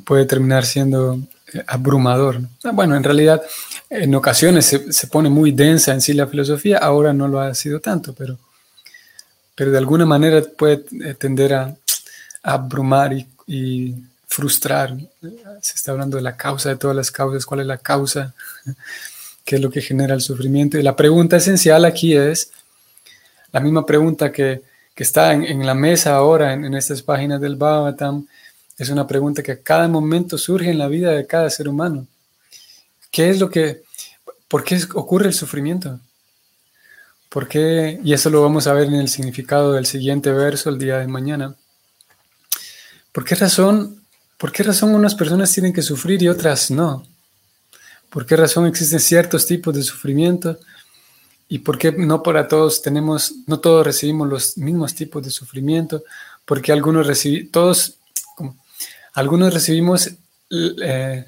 puede 0.04 0.25
terminar 0.25 0.66
siendo 0.66 1.20
eh, 1.54 1.63
abrumador. 1.68 2.42
Ah, 2.63 2.72
bueno, 2.72 2.96
en 2.96 3.04
realidad 3.04 3.42
en 3.89 4.13
ocasiones 4.16 4.66
se, 4.66 5.08
pone 5.08 5.30
muy 5.30 5.51
densa 5.51 5.94
en 5.94 6.01
sí 6.01 6.13
la 6.13 6.27
filosofía, 6.27 6.77
ahora 6.77 7.13
no 7.13 7.27
lo 7.27 7.39
ha 7.39 7.54
sido 7.54 7.80
tanto, 7.80 8.13
pero, 8.13 8.38
pero 9.56 9.72
de 9.72 9.77
alguna 9.77 10.06
manera 10.06 10.42
puede 10.42 10.86
eh, 11.04 11.13
tender 11.13 11.54
a, 11.54 11.75
abrumar 12.44 13.13
y, 13.48 13.96
frustrar. 14.29 14.96
Se 15.62 15.75
está 15.75 15.94
hablando 15.94 16.17
de 16.17 16.24
la 16.24 16.36
causa 16.36 16.70
de 16.70 16.75
todas 16.75 16.96
las 16.96 17.10
causas, 17.10 17.46
cuál 17.46 17.62
es 17.62 17.65
la 17.65 17.77
causa, 17.77 18.36
qué 19.46 19.56
es 19.56 19.62
lo 19.62 19.72
que 19.72 19.82
genera 19.82 20.13
el 20.13 20.22
sufrimiento. 20.22 20.77
Y 20.77 20.84
la 20.84 20.96
pregunta 20.96 21.38
esencial 21.38 21.86
aquí 21.86 22.15
es 22.15 22.51
la 23.51 23.62
misma 23.62 23.86
pregunta 23.86 24.32
que 24.32 24.62
que 24.98 25.03
está 25.03 25.32
en, 25.32 25.63
la 25.63 25.75
mesa 25.75 26.15
ahora, 26.15 26.53
en, 26.53 26.74
estas 26.74 27.03
páginas 27.03 27.39
del 27.39 27.56
Bhagavatam, 27.56 28.25
es 28.79 28.89
una 28.89 29.06
pregunta 29.06 29.44
que 29.44 29.51
a 29.51 29.62
cada 29.62 29.88
momento 29.88 30.39
surge 30.39 30.72
en 30.72 30.79
la 30.79 30.88
vida 30.88 31.12
de 31.12 31.27
cada 31.27 31.51
ser 31.51 31.70
humano. 31.70 32.08
¿Qué 33.12 33.29
es 33.29 33.39
lo 33.39 33.48
que, 33.48 33.84
por 34.48 34.63
qué 34.63 34.82
ocurre 34.96 35.27
el 35.27 35.36
sufrimiento? 35.36 36.00
¿Por 37.29 37.48
qué? 37.48 38.00
Y 38.03 38.12
eso 38.12 38.32
lo 38.32 38.41
vamos 38.41 38.65
a 38.65 38.74
ver 38.74 38.88
en 38.88 38.96
el 38.96 39.08
significado 39.08 39.74
del 39.74 39.86
siguiente 39.86 40.32
verso 40.32 40.72
el 40.72 40.79
día 40.79 40.98
de 40.98 41.06
mañana. 41.06 41.53
¿Por 43.18 43.26
qué 43.26 43.34
razón, 43.34 44.04
por 44.38 44.52
qué 44.52 44.62
razón 44.62 44.94
unas 44.94 45.16
personas 45.16 45.52
tienen 45.52 45.74
que 45.74 45.82
sufrir 45.82 46.22
y 46.22 46.28
otras 46.28 46.70
no? 46.70 47.04
¿Por 48.12 48.28
qué 48.28 48.36
razón 48.36 48.68
existen 48.68 49.00
ciertos 49.00 49.48
tipos 49.48 49.74
de 49.74 49.82
sufrimiento 49.82 50.60
¿Y 51.50 51.58
por 51.58 51.80
qué 51.80 51.92
no 51.94 52.22
para 52.22 52.48
todos 52.48 52.84
tenemos, 52.84 53.34
no 53.48 53.60
todos 53.60 53.84
recibimos 53.84 54.30
los 54.30 54.56
mismos 54.60 54.94
tipos 54.94 55.24
de 55.24 55.32
sufrimiento? 55.32 56.04
Porque 56.46 56.72
algunos 56.72 57.08
recibimos, 57.08 57.52
todos, 57.52 57.96
algunos 59.16 59.52
recibimos 59.52 60.12
eh, 60.84 61.26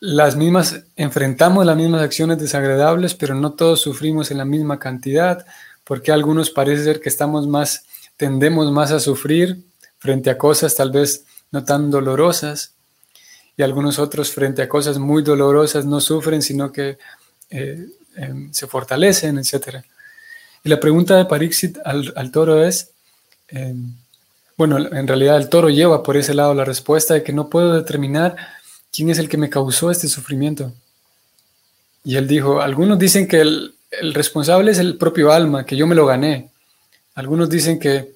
las 0.00 0.34
mismas, 0.34 0.82
enfrentamos 0.96 1.64
las 1.64 1.76
mismas 1.76 2.02
acciones 2.02 2.40
desagradables, 2.40 3.14
pero 3.14 3.36
no 3.36 3.52
todos 3.52 3.82
sufrimos 3.82 4.32
en 4.32 4.38
la 4.38 4.44
misma 4.44 4.80
cantidad, 4.80 5.46
porque 5.84 6.10
algunos 6.10 6.50
parece 6.50 6.82
ser 6.82 7.00
que 7.00 7.08
estamos 7.08 7.46
más, 7.46 7.84
tendemos 8.16 8.72
más 8.72 8.90
a 8.90 8.98
sufrir 8.98 9.67
frente 9.98 10.30
a 10.30 10.38
cosas 10.38 10.74
tal 10.74 10.90
vez 10.90 11.24
no 11.50 11.64
tan 11.64 11.90
dolorosas, 11.90 12.74
y 13.56 13.62
algunos 13.62 13.98
otros 13.98 14.32
frente 14.32 14.62
a 14.62 14.68
cosas 14.68 14.98
muy 14.98 15.22
dolorosas 15.22 15.84
no 15.84 16.00
sufren, 16.00 16.42
sino 16.42 16.70
que 16.70 16.98
eh, 17.50 17.88
Em, 18.18 18.52
se 18.52 18.66
fortalecen, 18.66 19.38
etc. 19.38 19.84
Y 20.64 20.68
la 20.68 20.80
pregunta 20.80 21.16
de 21.16 21.24
Parixit 21.24 21.78
al, 21.84 22.32
toro 22.32 22.64
es, 22.64 22.90
em, 23.46 23.94
bueno, 24.56 24.76
en 24.76 25.06
realidad 25.06 25.36
el 25.36 25.48
toro 25.48 25.70
lleva 25.70 26.02
por 26.02 26.16
ese 26.16 26.34
lado 26.34 26.52
la 26.52 26.64
respuesta 26.64 27.14
de 27.14 27.22
que 27.22 27.32
no 27.32 27.48
puedo 27.48 27.74
determinar 27.74 28.34
quién 28.92 29.08
es 29.10 29.18
el 29.20 29.28
que 29.28 29.36
me 29.36 29.50
causó 29.50 29.92
este 29.92 30.08
sufrimiento. 30.08 30.72
Y 32.04 32.16
él 32.16 32.26
dijo, 32.26 32.60
algunos 32.60 32.98
dicen 32.98 33.28
que 33.28 33.40
el, 33.40 33.74
responsable 34.12 34.72
es 34.72 34.78
el 34.78 34.98
propio 34.98 35.30
alma, 35.30 35.64
que 35.64 35.76
yo 35.76 35.86
me 35.86 35.94
lo 35.94 36.04
gané. 36.04 36.50
Algunos 37.14 37.48
dicen 37.48 37.78
que, 37.78 38.14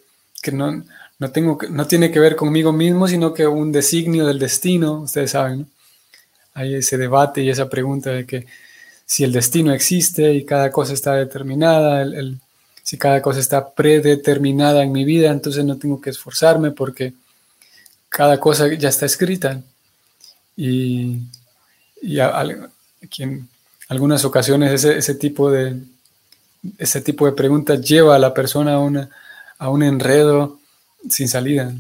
no, 0.52 0.84
no, 1.22 1.30
tengo, 1.30 1.56
no 1.70 1.86
tiene 1.86 2.10
que 2.10 2.18
ver 2.18 2.34
conmigo 2.34 2.72
mismo, 2.72 3.06
sino 3.06 3.32
que 3.32 3.46
un 3.46 3.70
designio 3.70 4.26
del 4.26 4.40
destino, 4.40 5.02
ustedes 5.02 5.30
saben, 5.30 5.68
Hay 6.52 6.74
ese 6.74 6.98
debate 6.98 7.42
y 7.42 7.48
esa 7.48 7.68
pregunta 7.70 8.10
de 8.10 8.26
que 8.26 8.46
si 9.06 9.22
el 9.22 9.30
destino 9.30 9.72
existe 9.72 10.34
y 10.34 10.44
cada 10.44 10.72
cosa 10.72 10.94
está 10.94 11.14
determinada, 11.14 12.04
si 12.82 12.98
cada 12.98 13.22
cosa 13.22 13.38
está 13.38 13.72
predeterminada 13.72 14.82
en 14.82 14.90
mi 14.90 15.04
vida, 15.04 15.30
entonces 15.30 15.64
no 15.64 15.78
tengo 15.78 16.00
que 16.00 16.10
esforzarme 16.10 16.72
porque 16.72 17.14
cada 18.08 18.40
cosa 18.40 18.66
ya 18.74 18.88
está 18.88 19.06
escrita. 19.06 19.62
Y, 20.56 21.20
en 23.18 23.48
algunas 23.88 24.24
ocasiones 24.24 24.84
ese, 24.84 25.14
tipo 25.14 25.52
de, 25.52 25.76
ese 26.78 27.00
tipo 27.00 27.26
de 27.26 27.32
preguntas 27.32 27.80
lleva 27.80 28.16
a 28.16 28.18
la 28.18 28.34
persona 28.34 28.74
a, 28.74 28.80
una, 28.80 29.08
a 29.58 29.70
un 29.70 29.84
enredo 29.84 30.58
sin 31.08 31.28
salida. 31.28 31.74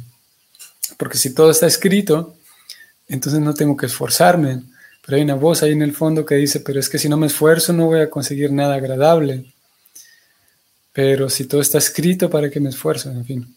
Porque 0.96 1.18
si 1.18 1.34
todo 1.34 1.50
está 1.50 1.66
escrito, 1.66 2.36
entonces 3.08 3.40
no 3.40 3.54
tengo 3.54 3.76
que 3.76 3.86
esforzarme. 3.86 4.62
Pero 5.04 5.16
hay 5.16 5.22
una 5.22 5.34
voz 5.34 5.62
ahí 5.62 5.72
en 5.72 5.82
el 5.82 5.94
fondo 5.94 6.24
que 6.24 6.36
dice, 6.36 6.60
pero 6.60 6.78
es 6.78 6.88
que 6.88 6.98
si 6.98 7.08
no 7.08 7.16
me 7.16 7.26
esfuerzo 7.26 7.72
no 7.72 7.86
voy 7.86 8.00
a 8.00 8.10
conseguir 8.10 8.52
nada 8.52 8.74
agradable. 8.74 9.52
Pero 10.92 11.28
si 11.28 11.46
todo 11.46 11.60
está 11.60 11.78
escrito, 11.78 12.30
¿para 12.30 12.50
que 12.50 12.60
me 12.60 12.68
esfuerzo? 12.68 13.10
En 13.10 13.24
fin. 13.24 13.56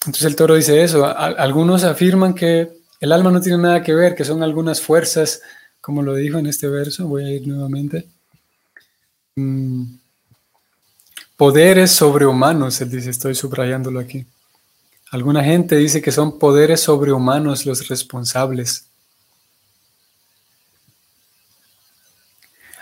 Entonces 0.00 0.24
el 0.24 0.36
toro 0.36 0.54
dice 0.54 0.82
eso. 0.82 1.06
algunos 1.06 1.84
afirman 1.84 2.34
que 2.34 2.68
el 3.00 3.12
alma 3.12 3.30
no 3.30 3.40
tiene 3.40 3.58
nada 3.58 3.82
que 3.82 3.94
ver, 3.94 4.14
que 4.14 4.24
son 4.24 4.42
algunas 4.42 4.80
fuerzas, 4.80 5.40
como 5.80 6.02
lo 6.02 6.14
dijo 6.14 6.38
en 6.38 6.46
este 6.46 6.68
verso, 6.68 7.06
voy 7.06 7.24
a 7.24 7.30
ir 7.30 7.46
nuevamente. 7.46 8.06
Mm, 9.36 9.84
poderes 11.36 11.92
sobrehumanos, 11.92 12.80
él 12.80 12.90
dice, 12.90 13.10
estoy 13.10 13.34
subrayándolo 13.34 14.00
aquí. 14.00 14.26
Alguna 15.10 15.42
gente 15.42 15.76
dice 15.76 16.00
que 16.00 16.12
son 16.12 16.38
poderes 16.38 16.80
sobrehumanos 16.80 17.66
los 17.66 17.88
responsables. 17.88 18.86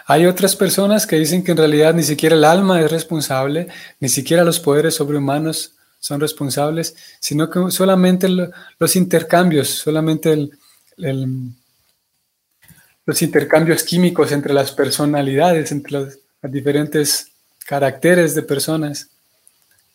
Hay 0.07 0.27
otras 0.27 0.57
personas 0.57 1.07
que 1.07 1.17
dicen 1.17 1.45
que 1.45 1.53
en 1.53 1.59
realidad 1.59 1.93
ni 1.93 2.03
siquiera 2.03 2.35
el 2.35 2.45
alma 2.45 2.81
es 2.81 2.91
responsable, 2.91 3.69
ni 4.01 4.09
siquiera 4.09 4.45
los 4.45 4.59
poderes 4.59 4.95
sobrehumanos 4.95 5.75
son 6.01 6.21
responsables, 6.21 6.97
sino 7.21 7.51
que 7.51 7.71
solamente 7.71 8.29
los 8.79 8.97
intercambios, 8.97 9.69
solamente 9.69 10.49
los 13.05 13.23
intercambios 13.23 13.83
químicos 13.83 14.33
entre 14.33 14.55
las 14.55 14.73
personalidades, 14.73 15.73
entre 15.73 15.93
los, 15.93 16.19
diferentes 16.43 17.33
caracteres 17.67 18.35
de 18.35 18.43
personas, 18.43 19.11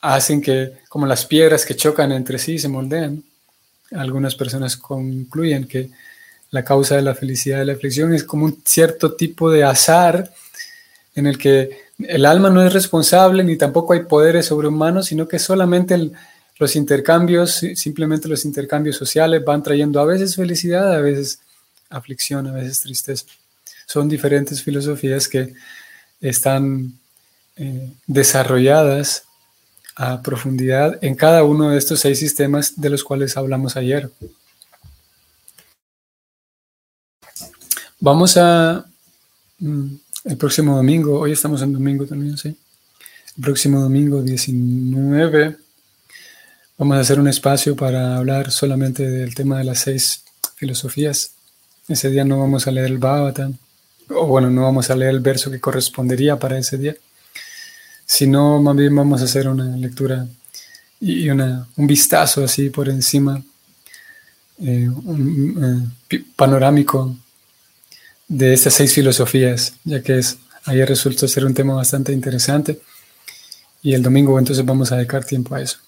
hacen 0.03 0.41
que, 0.41 0.73
como 0.89 1.05
las 1.05 1.25
piedras 1.25 1.65
que 1.65 1.77
chocan 1.77 2.11
entre 2.11 2.37
sí, 2.37 2.59
se 2.59 2.67
moldean. 2.67 3.23
Algunas 3.91 4.35
personas 4.35 4.75
concluyen 4.75 5.65
que 5.65 5.89
la 6.51 6.63
causa 6.63 6.97
de 6.97 7.01
la 7.01 7.15
felicidad 7.15 7.61
y 7.61 7.65
la 7.65 7.73
aflicción, 7.73 8.13
es 8.13 8.25
como 8.25 8.45
un 8.45 8.61
cierto 8.65 9.15
tipo 9.15 9.49
de 9.49 9.63
azar 9.63 10.31
en 11.15 11.25
el 11.25 11.37
que 11.37 11.83
el 11.99 12.25
alma 12.25 12.49
no 12.49 12.61
es 12.61 12.73
responsable 12.73 13.43
ni 13.45 13.55
tampoco 13.57 13.93
hay 13.93 14.01
poderes 14.01 14.47
sobrehumanos, 14.47 15.05
sino 15.05 15.25
que 15.27 15.39
solamente 15.39 16.11
los 16.59 16.75
intercambios, 16.75 17.61
simplemente 17.75 18.27
los 18.27 18.43
intercambios 18.43 18.97
sociales 18.97 19.43
van 19.45 19.63
trayendo 19.63 20.01
a 20.01 20.05
veces 20.05 20.35
felicidad, 20.35 20.93
a 20.93 20.99
veces 20.99 21.39
aflicción, 21.89 22.45
a 22.47 22.51
veces 22.51 22.81
tristeza. 22.81 23.25
Son 23.85 24.09
diferentes 24.09 24.61
filosofías 24.61 25.29
que 25.29 25.53
están 26.19 26.93
eh, 27.55 27.89
desarrolladas 28.05 29.23
a 29.95 30.21
profundidad 30.21 30.97
en 31.03 31.15
cada 31.15 31.43
uno 31.43 31.69
de 31.69 31.77
estos 31.77 31.99
seis 31.99 32.19
sistemas 32.19 32.79
de 32.79 32.89
los 32.89 33.03
cuales 33.03 33.37
hablamos 33.37 33.75
ayer. 33.77 34.09
Vamos 37.99 38.35
a 38.37 38.85
mm, 39.59 39.95
el 40.25 40.37
próximo 40.37 40.75
domingo, 40.75 41.19
hoy 41.19 41.31
estamos 41.31 41.61
en 41.61 41.73
domingo 41.73 42.05
también, 42.05 42.37
sí. 42.37 42.55
El 43.37 43.43
próximo 43.43 43.81
domingo 43.81 44.21
19 44.21 45.57
vamos 46.77 46.97
a 46.97 46.99
hacer 46.99 47.19
un 47.19 47.27
espacio 47.27 47.75
para 47.75 48.17
hablar 48.17 48.51
solamente 48.51 49.09
del 49.09 49.33
tema 49.33 49.57
de 49.57 49.63
las 49.63 49.79
seis 49.79 50.23
filosofías. 50.55 51.33
Ese 51.87 52.09
día 52.09 52.25
no 52.25 52.39
vamos 52.39 52.67
a 52.67 52.71
leer 52.71 52.87
el 52.87 52.97
Bhagavatam, 52.97 53.57
o 54.09 54.27
bueno, 54.27 54.49
no 54.49 54.63
vamos 54.63 54.89
a 54.89 54.95
leer 54.95 55.11
el 55.11 55.19
verso 55.19 55.51
que 55.51 55.59
correspondería 55.59 56.37
para 56.37 56.57
ese 56.57 56.77
día, 56.77 56.95
sino 58.13 58.61
más 58.61 58.75
bien 58.75 58.95
vamos 58.95 59.21
a 59.21 59.25
hacer 59.25 59.47
una 59.47 59.75
lectura 59.75 60.27
y 60.99 61.27
una, 61.31 61.67
un 61.75 61.87
vistazo 61.87 62.43
así 62.43 62.69
por 62.69 62.87
encima, 62.87 63.43
eh, 64.59 64.87
un, 64.87 65.91
eh, 66.11 66.23
panorámico 66.35 67.15
de 68.27 68.53
estas 68.53 68.75
seis 68.75 68.93
filosofías, 68.93 69.73
ya 69.83 70.03
que 70.03 70.19
es, 70.19 70.37
ayer 70.65 70.87
resultó 70.87 71.27
ser 71.27 71.43
un 71.43 71.55
tema 71.55 71.73
bastante 71.73 72.13
interesante 72.13 72.79
y 73.81 73.95
el 73.95 74.03
domingo 74.03 74.37
entonces 74.37 74.63
vamos 74.63 74.91
a 74.91 74.97
dedicar 74.97 75.25
tiempo 75.25 75.55
a 75.55 75.61
eso. 75.61 75.79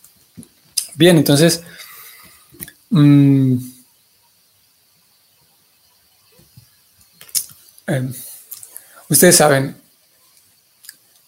Bien, 0.96 1.18
entonces, 1.18 1.62
mmm, 2.90 3.56
eh, 7.86 8.10
ustedes 9.10 9.36
saben, 9.36 9.85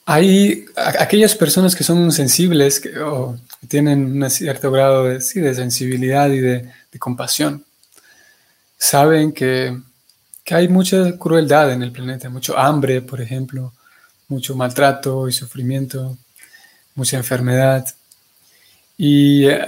hay 0.07 0.65
aquellas 0.75 1.35
personas 1.35 1.75
que 1.75 1.83
son 1.83 2.11
sensibles 2.11 2.79
que, 2.79 2.97
o 2.97 3.37
tienen 3.67 4.23
un 4.23 4.29
cierto 4.31 4.71
grado 4.71 5.03
de, 5.03 5.21
sensibilidad 5.21 6.29
y 6.29 6.39
de, 6.39 6.71
de 6.91 6.99
compasión, 6.99 7.63
saben 8.77 9.31
que 9.31 9.77
que 10.47 10.55
hay 10.55 10.69
mucha 10.69 11.17
crueldad 11.17 11.73
en 11.73 11.83
el 11.83 11.91
planeta, 11.91 12.29
mucho 12.29 12.57
hambre, 12.57 13.01
por 13.01 13.19
ejemplo, 13.19 13.73
mucho 14.29 14.55
maltrato 14.55 15.27
y 15.27 15.33
sufrimiento, 15.33 16.17
mucha 16.95 17.17
enfermedad. 17.17 17.85
Y 18.97 19.45
eh, 19.45 19.59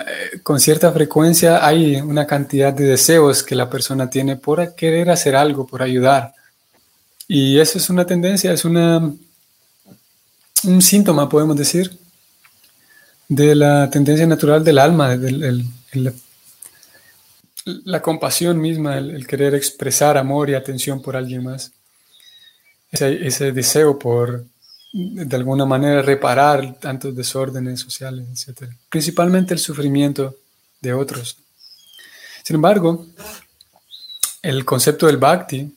con 0.41 0.57
cierta 0.57 0.89
frecuencia 0.93 1.67
hay 1.67 1.97
una 1.97 2.25
cantidad 2.25 2.71
de 2.71 2.85
deseos 2.85 3.43
que 3.43 3.55
la 3.55 3.69
persona 3.69 4.09
tiene 4.09 4.37
por 4.37 4.73
querer 4.73 5.09
hacer 5.09 5.35
algo, 5.35 5.67
por 5.67 5.83
ayudar. 5.83 6.33
Y 7.27 7.59
eso 7.59 7.77
es 7.77 7.89
una 7.89 8.05
tendencia, 8.05 8.53
es 8.53 8.63
una, 8.63 9.13
un 10.63 10.81
síntoma, 10.81 11.29
podemos 11.29 11.55
decir, 11.55 11.97
de 13.27 13.55
la 13.55 13.89
tendencia 13.89 14.25
natural 14.25 14.63
del 14.63 14.79
alma, 14.79 15.15
del 15.15 15.65
la 17.65 18.01
compasión 18.01 18.59
misma, 18.59 18.97
el, 18.97 19.27
querer 19.27 19.55
expresar 19.55 20.17
amor 20.17 20.49
y 20.49 20.55
atención 20.55 21.01
por 21.01 21.15
alguien 21.15 21.43
más, 21.43 21.71
ese, 22.91 23.51
deseo 23.51 23.99
por, 23.99 24.45
de 24.91 25.35
alguna 25.35 25.65
manera, 25.65 26.01
reparar 26.01 26.79
tantos 26.79 27.15
desórdenes 27.15 27.79
sociales, 27.79 28.25
etc. 28.47 28.71
Principalmente 28.89 29.53
el 29.53 29.59
sufrimiento 29.59 30.35
de 30.81 30.93
otros. 30.93 31.37
Sin 32.43 32.55
embargo, 32.55 33.05
el 34.41 34.65
concepto 34.65 35.05
del 35.05 35.17
bhakti, 35.17 35.75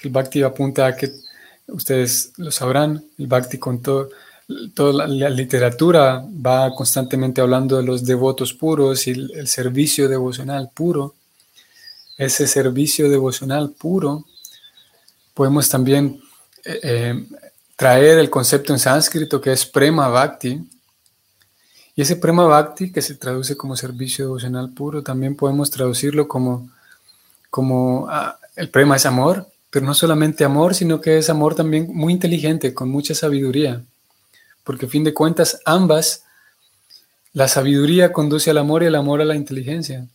el 0.00 0.10
bhakti 0.10 0.42
apunta 0.42 0.86
a 0.86 0.96
que 0.96 1.12
ustedes 1.68 2.32
lo 2.36 2.50
sabrán, 2.50 3.04
el 3.18 3.26
bhakti 3.26 3.58
con 3.58 3.80
todo 3.82 4.10
toda 4.74 5.06
la, 5.06 5.28
literatura 5.28 6.24
va 6.24 6.74
constantemente 6.74 7.40
hablando 7.40 7.76
de 7.76 7.82
los 7.82 8.04
devotos 8.04 8.54
puros 8.54 9.06
y 9.06 9.10
el, 9.10 9.46
servicio 9.46 10.08
devocional 10.08 10.70
puro. 10.72 11.14
Ese 12.16 12.46
servicio 12.46 13.08
devocional 13.08 13.70
puro, 13.70 14.24
podemos 15.34 15.68
también 15.68 16.20
eh, 16.64 16.80
eh, 16.82 17.26
traer 17.76 18.18
el 18.18 18.30
concepto 18.30 18.72
en 18.72 18.78
sánscrito 18.78 19.40
que 19.40 19.52
es 19.52 19.66
prema 19.66 20.08
bhakti. 20.08 20.60
Y 21.94 22.02
ese 22.02 22.16
prema 22.16 22.44
bhakti, 22.44 22.90
que 22.90 23.02
se 23.02 23.16
traduce 23.16 23.56
como 23.56 23.76
servicio 23.76 24.24
devocional 24.24 24.70
puro, 24.70 25.02
también 25.02 25.36
podemos 25.36 25.70
traducirlo 25.70 26.26
como, 26.26 26.70
como 27.50 28.06
ah, 28.08 28.38
el 28.56 28.70
prema 28.70 28.96
es 28.96 29.04
amor, 29.04 29.46
pero 29.70 29.86
no 29.86 29.94
solamente 29.94 30.44
amor, 30.44 30.74
sino 30.74 31.00
que 31.00 31.18
es 31.18 31.30
amor 31.30 31.54
también 31.54 31.88
muy 31.92 32.12
inteligente, 32.12 32.74
con 32.74 32.88
mucha 32.88 33.14
sabiduría 33.14 33.84
porque 34.68 34.84
a 34.84 34.88
fin 34.90 35.02
de 35.02 35.14
cuentas 35.14 35.62
ambas, 35.64 36.26
la 37.32 37.48
sabiduría 37.48 38.12
conduce 38.12 38.50
al 38.50 38.58
amor 38.58 38.82
y 38.82 38.86
el 38.86 38.96
amor 38.96 39.22
a 39.22 39.24
la 39.24 39.34
inteligencia. 39.34 40.06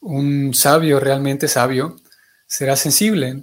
Un 0.00 0.54
sabio, 0.54 1.00
realmente 1.00 1.48
sabio, 1.48 1.96
será 2.46 2.76
sensible. 2.76 3.42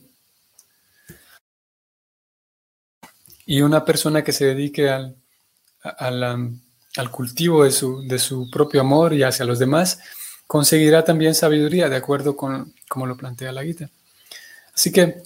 Y 3.45 3.59
una 3.59 3.83
persona 3.83 4.23
que 4.23 4.31
se 4.31 4.45
dedique 4.45 4.89
al, 4.89 5.17
al, 5.81 7.11
cultivo 7.11 7.65
de 7.65 7.71
su, 7.71 8.07
de 8.07 8.19
su 8.19 8.49
propio 8.49 8.79
amor 8.79 9.13
y 9.13 9.23
hacia 9.23 9.43
los 9.43 9.59
demás, 9.59 9.99
conseguirá 10.47 11.03
también 11.03 11.35
sabiduría, 11.35 11.89
de 11.89 11.97
acuerdo 11.97 12.37
con 12.37 12.73
como 12.87 13.05
lo 13.05 13.17
plantea 13.17 13.51
la 13.51 13.63
guita. 13.63 13.89
Así 14.77 14.91
que 14.91 15.23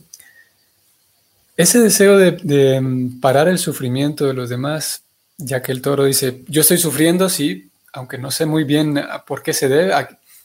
ese 1.58 1.80
deseo 1.80 2.18
de, 2.18 2.80
mm, 2.80 3.20
parar 3.20 3.50
el 3.50 3.60
sufrimiento 3.60 4.26
de 4.26 4.34
los 4.34 4.50
demás, 4.50 5.04
ya 5.38 5.62
que 5.62 5.74
el 5.74 5.82
toro 5.82 6.06
dice, 6.06 6.46
yo 6.48 6.62
estoy 6.62 6.78
sufriendo, 6.78 7.28
sí, 7.28 7.70
aunque 7.92 8.18
no 8.18 8.32
sé 8.32 8.46
muy 8.46 8.64
bien 8.64 8.98
por 9.28 9.44
qué 9.44 9.52
se 9.52 9.68
debe, 9.68 9.94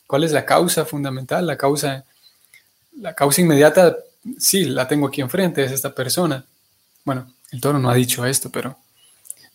cuál 0.08 0.24
es 0.24 0.32
la 0.32 0.44
causa 0.44 0.84
fundamental, 0.84 1.46
la 1.46 1.56
causa, 1.56 2.04
la 3.00 3.14
causa 3.14 3.40
inmediata, 3.42 3.96
sí, 4.40 4.64
la 4.64 4.88
tengo 4.88 5.06
aquí 5.06 5.20
enfrente, 5.20 5.62
es 5.62 5.70
esta 5.70 5.94
persona. 5.94 6.44
Bueno, 7.04 7.32
el 7.52 7.60
toro 7.60 7.78
no 7.78 7.88
ha 7.88 7.94
dicho 7.94 8.26
esto, 8.26 8.50
pero 8.50 8.76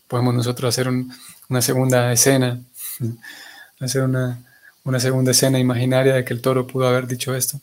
podemos 0.08 0.34
nosotros 0.34 0.70
hacer 0.70 0.90
una 1.50 1.62
segunda 1.62 2.14
escena, 2.14 2.58
hacer 3.82 4.04
una, 4.04 4.42
una 4.86 5.00
segunda 5.02 5.32
escena 5.32 5.60
imaginaria 5.60 6.14
de 6.14 6.24
que 6.24 6.34
el 6.34 6.40
toro 6.40 6.66
pudo 6.66 6.88
haber 6.88 7.06
dicho 7.06 7.36
esto, 7.36 7.60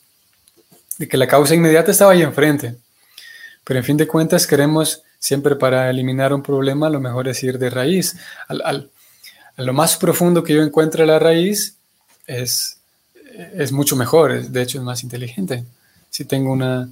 de 0.99 1.07
que 1.07 1.17
la 1.17 1.27
causa 1.27 1.55
inmediata 1.55 1.89
estaba 1.89 2.11
ahí 2.11 2.21
enfrente 2.21 2.75
pero 3.69 3.81
en 3.81 3.85
fin 3.85 3.97
de 3.97 4.07
cuentas 4.07 4.47
queremos 4.47 5.03
siempre 5.19 5.55
para 5.55 5.91
eliminar 5.91 6.33
un 6.33 6.41
problema, 6.41 6.89
lo 6.89 6.99
mejor 6.99 7.27
es 7.27 7.43
ir 7.43 7.59
de 7.59 7.69
raíz. 7.69 8.17
Al, 8.47 8.89
a 9.57 9.61
lo 9.61 9.73
más 9.73 9.95
profundo 9.95 10.43
que 10.43 10.55
yo 10.55 10.63
encuentre 10.63 11.05
la 11.05 11.19
raíz 11.19 11.75
es, 12.25 12.79
es 13.53 13.71
mucho 13.71 13.95
mejor, 13.95 14.41
de 14.41 14.61
hecho 14.63 14.79
es 14.79 14.83
más 14.83 15.03
inteligente. 15.03 15.65
Si 16.09 16.25
tengo 16.25 16.51
una, 16.51 16.89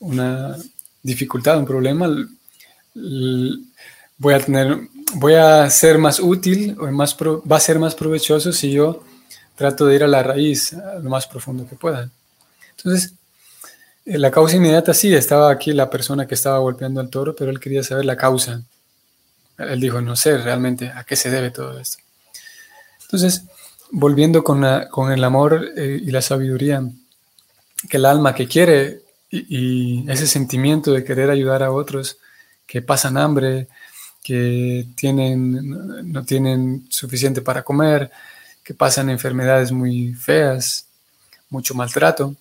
una 0.00 0.56
dificultad, 1.02 1.58
un 1.58 1.66
problema, 1.66 2.08
voy 4.16 4.32
a 4.32 4.40
tener, 4.40 4.78
voy 5.16 5.34
a 5.34 5.68
ser 5.68 5.98
más 5.98 6.20
útil 6.20 6.74
o 6.80 6.90
más 6.90 7.14
va 7.20 7.56
a 7.58 7.60
ser 7.60 7.78
más 7.78 7.94
provechoso 7.94 8.50
si 8.50 8.72
yo 8.72 9.04
trato 9.56 9.84
de 9.84 9.96
ir 9.96 10.04
a 10.04 10.08
la 10.08 10.22
raíz, 10.22 10.72
a 10.72 11.00
lo 11.00 11.10
más 11.10 11.26
profundo 11.26 11.68
que 11.68 11.76
pueda. 11.76 12.08
Entonces, 12.78 13.12
la 14.04 14.30
causa 14.30 14.56
inmediata 14.56 14.92
sí, 14.92 15.14
estaba 15.14 15.50
aquí 15.50 15.72
la 15.72 15.90
persona 15.90 16.26
que 16.26 16.34
estaba 16.34 16.58
golpeando 16.58 17.00
al 17.00 17.10
toro, 17.10 17.34
pero 17.34 17.50
él 17.50 17.60
quería 17.60 17.82
saber 17.82 18.04
la 18.04 18.16
causa. 18.16 18.62
Él 19.58 19.80
dijo, 19.80 20.00
no 20.00 20.16
sé 20.16 20.36
realmente 20.38 20.90
a 20.94 21.04
qué 21.04 21.16
se 21.16 21.30
debe 21.30 21.50
todo 21.50 21.78
esto. 21.78 21.98
Entonces, 23.02 23.44
volviendo 23.90 24.44
con, 24.44 24.64
con 24.90 25.12
el 25.12 25.24
amor 25.24 25.64
eh, 25.76 26.00
y 26.02 26.10
la 26.10 26.20
sabiduría, 26.20 26.82
que 27.88 27.96
el 27.96 28.06
alma 28.06 28.34
que 28.34 28.48
quiere 28.48 29.02
y, 29.30 30.10
ese 30.10 30.26
sentimiento 30.26 30.92
de 30.92 31.04
querer 31.04 31.30
ayudar 31.30 31.62
a 31.62 31.72
otros 31.72 32.18
que 32.66 32.82
pasan 32.82 33.16
hambre, 33.16 33.68
que 34.22 34.86
tienen, 34.94 36.12
no 36.12 36.24
tienen 36.24 36.86
suficiente 36.88 37.42
para 37.42 37.62
comer, 37.62 38.10
que 38.62 38.74
pasan 38.74 39.10
enfermedades 39.10 39.70
muy 39.70 40.14
feas, 40.14 40.86
mucho 41.50 41.74
maltrato, 41.74 42.34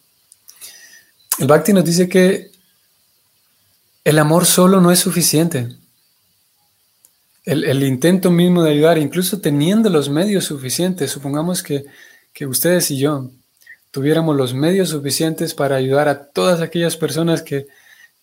el 1.40 1.48
Bhakti 1.48 1.74
nos 1.74 1.86
dice 1.86 2.08
que 2.08 2.52
el 4.04 4.20
amor 4.20 4.46
solo 4.46 4.82
no 4.82 4.92
es 4.92 5.00
suficiente. 5.00 5.70
El, 7.46 7.84
intento 7.84 8.32
mismo 8.32 8.64
de 8.64 8.72
ayudar, 8.72 8.98
incluso 8.98 9.42
teniendo 9.42 9.90
los 9.90 10.10
medios 10.10 10.46
suficientes, 10.46 11.12
supongamos 11.12 11.62
que, 11.62 11.86
ustedes 12.46 12.90
y 12.92 12.98
yo 12.98 13.30
tuviéramos 13.92 14.36
los 14.36 14.54
medios 14.54 14.90
suficientes 14.90 15.54
para 15.54 15.76
ayudar 15.76 16.08
a 16.08 16.26
todas 16.26 16.62
aquellas 16.62 16.98
personas 16.98 17.42
que, 17.42 17.68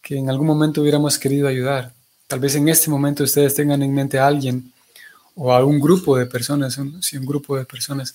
que 0.03 0.17
en 0.17 0.31
algún 0.31 0.47
momento 0.47 0.81
hubiéramos 0.81 1.19
querido 1.19 1.49
ayudar. 1.49 1.93
Tal 2.27 2.41
vez 2.41 2.55
en 2.55 2.69
este 2.69 2.91
momento 2.91 3.25
ustedes 3.25 3.55
tengan 3.55 3.83
en 3.83 3.95
mente 3.95 4.19
a 4.19 4.27
alguien 4.27 4.73
o 5.35 5.53
a 5.53 5.65
un 5.65 5.79
grupo 5.81 6.17
de 6.17 6.27
personas, 6.27 6.79
un, 6.79 7.01
un 7.13 7.27
grupo 7.27 7.57
de 7.57 7.65
personas, 7.67 8.15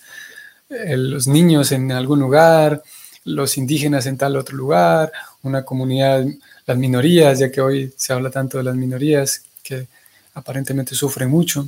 eh, 0.69 0.97
los 0.97 1.27
niños 1.27 1.71
en 1.71 1.91
algún 1.91 2.19
lugar, 2.19 2.81
los 3.25 3.57
indígenas 3.57 4.05
en 4.05 4.17
tal 4.17 4.38
otro 4.38 4.55
lugar, 4.55 5.11
una 5.41 5.65
comunidad, 5.65 6.25
las 6.65 6.77
minorías, 6.77 7.39
ya 7.39 7.51
que 7.51 7.59
hoy 7.59 7.93
se 7.97 8.13
habla 8.13 8.29
tanto 8.29 8.57
de 8.57 8.63
las 8.63 8.75
minorías 8.75 9.41
que 9.63 9.88
aparentemente 10.35 10.95
sufren 10.95 11.29
mucho. 11.29 11.67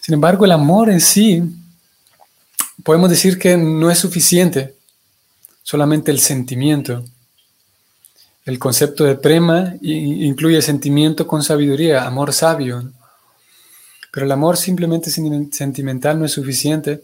Sin 0.00 0.14
embargo, 0.14 0.44
el 0.44 0.52
amor 0.52 0.90
en 0.90 1.00
sí, 1.00 1.42
podemos 2.82 3.10
decir 3.10 3.38
que 3.38 3.56
no 3.56 3.90
es 3.90 3.98
suficiente, 3.98 4.74
solamente 5.62 6.10
el 6.10 6.18
sentimiento. 6.18 7.04
El 8.44 8.58
concepto 8.58 9.04
de 9.04 9.14
prema 9.14 9.74
incluye 9.82 10.60
sentimiento 10.62 11.26
con 11.26 11.44
sabiduría, 11.44 12.04
amor 12.04 12.32
sabio. 12.32 12.90
Pero 14.10 14.26
el 14.26 14.32
amor 14.32 14.56
simplemente 14.56 15.10
sentimental 15.10 16.18
no 16.18 16.24
es 16.24 16.32
suficiente 16.32 17.02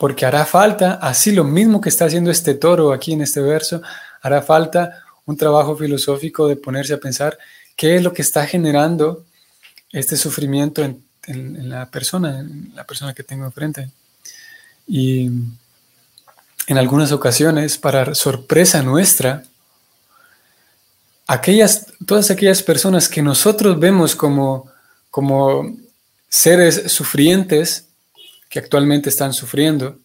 porque 0.00 0.24
hará 0.24 0.46
falta, 0.46 0.94
así 0.94 1.30
lo 1.30 1.44
mismo 1.44 1.78
que 1.78 1.90
está 1.90 2.06
haciendo 2.06 2.30
este 2.30 2.54
toro 2.54 2.94
aquí 2.94 3.12
en 3.12 3.20
este 3.20 3.42
verso, 3.42 3.82
hará 4.22 4.40
falta 4.40 5.04
un 5.26 5.36
trabajo 5.36 5.76
filosófico 5.76 6.48
de 6.48 6.56
ponerse 6.56 6.94
a 6.94 6.98
pensar 6.98 7.36
qué 7.76 7.96
es 7.96 8.02
lo 8.02 8.10
que 8.14 8.22
está 8.22 8.46
generando 8.46 9.26
este 9.92 10.16
sufrimiento 10.16 10.82
en, 10.82 11.68
la 11.68 11.90
persona, 11.90 12.40
en 12.40 12.72
la 12.74 12.84
persona 12.84 13.12
que 13.12 13.24
tengo 13.24 13.44
enfrente. 13.44 13.90
Y 14.88 15.26
en 16.66 16.78
algunas 16.78 17.12
ocasiones, 17.12 17.76
para 17.76 18.14
sorpresa 18.14 18.82
nuestra, 18.82 19.44
aquellas, 21.26 21.88
todas 22.06 22.30
aquellas 22.30 22.62
personas 22.62 23.06
que 23.06 23.20
nosotros 23.20 23.78
vemos 23.78 24.16
como, 24.16 24.70
como 25.10 25.76
seres 26.30 26.90
sufrientes, 26.90 27.89
que 28.50 28.58
actualmente 28.58 29.08
están 29.08 29.32
sufriendo. 29.32 29.98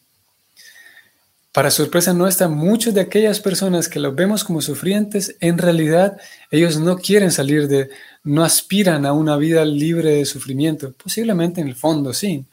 Para 1.51 1.71
sorpresa 1.71 2.13
nuestra, 2.13 2.47
muchas 2.47 2.93
de 2.93 3.01
aquellas 3.01 3.39
personas 3.39 3.89
que 3.89 3.99
los 3.99 4.13
vemos 4.13 4.43
como 4.43 4.61
sufrientes, 4.61 5.35
en 5.39 5.57
realidad 5.57 6.17
ellos 6.51 6.77
no 6.77 6.97
quieren 6.97 7.31
salir 7.31 7.67
de, 7.67 7.89
no 8.23 8.43
aspiran 8.43 9.05
a 9.05 9.13
una 9.13 9.35
vida 9.37 9.65
libre 9.65 10.11
de 10.11 10.25
sufrimiento. 10.25 10.93
Posiblemente 10.93 11.61
en 11.61 11.69
el 11.69 11.75
fondo 11.75 12.13
sí, 12.13 12.45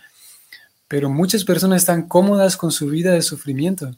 pero 0.88 1.11
muchas 1.11 1.44
personas 1.44 1.83
están 1.83 2.09
cómodas 2.09 2.57
con 2.57 2.70
su 2.70 2.87
vida 2.87 3.12
de 3.12 3.22
sufrimiento. 3.22 3.94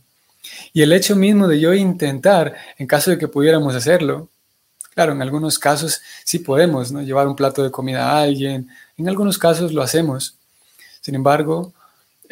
Y 0.72 0.82
el 0.82 0.92
hecho 0.92 1.14
mismo 1.16 1.48
de 1.48 1.60
yo 1.60 1.74
intentar, 1.74 2.54
en 2.78 2.86
caso 2.86 3.10
de 3.10 3.18
que 3.18 3.28
pudiéramos 3.28 3.74
hacerlo, 3.74 4.30
claro, 4.94 5.12
en 5.12 5.22
algunos 5.22 5.58
casos 5.58 6.00
sí 6.24 6.38
podemos, 6.38 6.92
¿no? 6.92 7.02
Llevar 7.02 7.28
un 7.28 7.36
plato 7.36 7.62
de 7.62 7.70
comida 7.70 8.10
a 8.10 8.22
alguien, 8.22 8.68
en 8.96 9.08
algunos 9.08 9.38
casos 9.38 9.72
lo 9.72 9.82
hacemos. 9.82 10.36
Sin 11.00 11.14
embargo, 11.14 11.74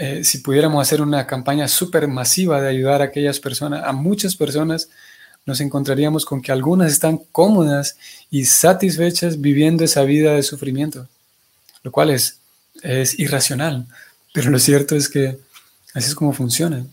eh, 0.05 0.25
si 0.25 0.39
pudiéramos 0.39 0.83
hacer 0.83 1.01
una 1.01 1.29
campaña 1.29 1.69
súper 1.69 2.09
masiva 2.09 2.61
de 2.61 2.69
ayudar 2.69 3.03
a 3.03 3.05
aquellas 3.05 3.39
personas, 3.39 3.85
a 3.85 3.93
muchas 3.93 4.35
personas, 4.35 4.89
nos 5.47 5.61
encontraríamos 5.61 6.25
con 6.25 6.43
que 6.43 6.51
algunas 6.51 6.91
están 6.91 7.19
cómodas 7.31 7.97
y 8.29 8.45
satisfechas 8.45 9.41
viviendo 9.41 9.85
esa 9.85 10.03
vida 10.03 10.35
de 10.35 10.43
sufrimiento, 10.43 11.07
lo 11.85 11.93
cual 11.93 12.11
es, 12.11 12.41
es 12.83 13.17
irracional, 13.17 13.87
pero 14.35 14.51
lo 14.51 14.59
cierto 14.59 14.97
es 14.97 15.09
que 15.09 15.39
así 15.95 16.09
es 16.09 16.17
como 16.17 16.33
funciona. 16.33 16.85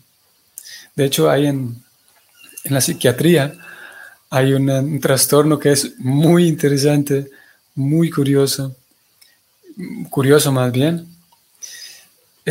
De 0.95 1.05
hecho, 1.05 1.31
hay 1.31 1.47
en, 1.47 1.81
en 2.63 2.73
la 2.75 2.79
psiquiatría, 2.79 3.55
hay 4.29 4.53
un 4.53 4.99
trastorno 4.99 5.57
que 5.57 5.71
es 5.71 5.97
muy 5.97 6.47
interesante, 6.47 7.31
muy 7.73 8.11
curioso, 8.11 8.75
curioso 10.11 10.51
más 10.51 10.71
bien, 10.71 11.08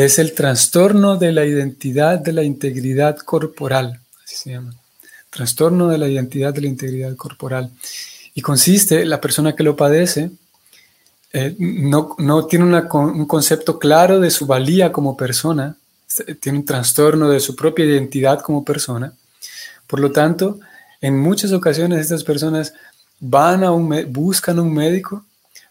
es 0.05 0.21
el 0.21 0.33
trastorno 0.33 1.17
de 1.17 1.33
la 1.33 1.45
identidad 1.45 2.21
de 2.21 2.33
la 2.33 2.45
integridad 2.45 3.17
corporal, 3.17 3.99
así 4.25 4.37
se 4.37 4.51
llama. 4.51 4.73
Trastorno 5.29 5.89
de 5.89 5.99
la 5.99 6.07
identidad 6.07 6.55
de 6.55 6.61
la 6.61 6.69
integridad 6.69 7.17
corporal. 7.17 7.73
Y 8.33 8.41
consiste, 8.41 9.05
la 9.05 9.21
persona 9.21 9.57
que 9.57 9.65
lo 9.65 9.75
padece 9.75 10.31
eh, 11.33 11.53
no, 11.59 12.47
tiene 12.47 12.81
un 12.93 13.27
concepto 13.27 13.81
claro 13.81 14.21
de 14.21 14.31
su 14.31 14.47
valía 14.47 14.93
como 14.93 15.17
persona, 15.17 15.77
tiene 16.39 16.59
un 16.59 16.65
trastorno 16.65 17.29
de 17.29 17.41
su 17.41 17.57
propia 17.57 17.85
identidad 17.85 18.41
como 18.41 18.65
persona. 18.65 19.13
Por 19.89 19.99
lo 19.99 20.13
tanto, 20.13 20.61
en 21.01 21.19
muchas 21.19 21.51
ocasiones 21.51 21.99
estas 21.99 22.23
personas 22.23 22.73
van 23.19 23.65
a 23.65 23.73
un, 23.73 24.07
buscan 24.13 24.61
un 24.61 24.73
médico 24.73 25.25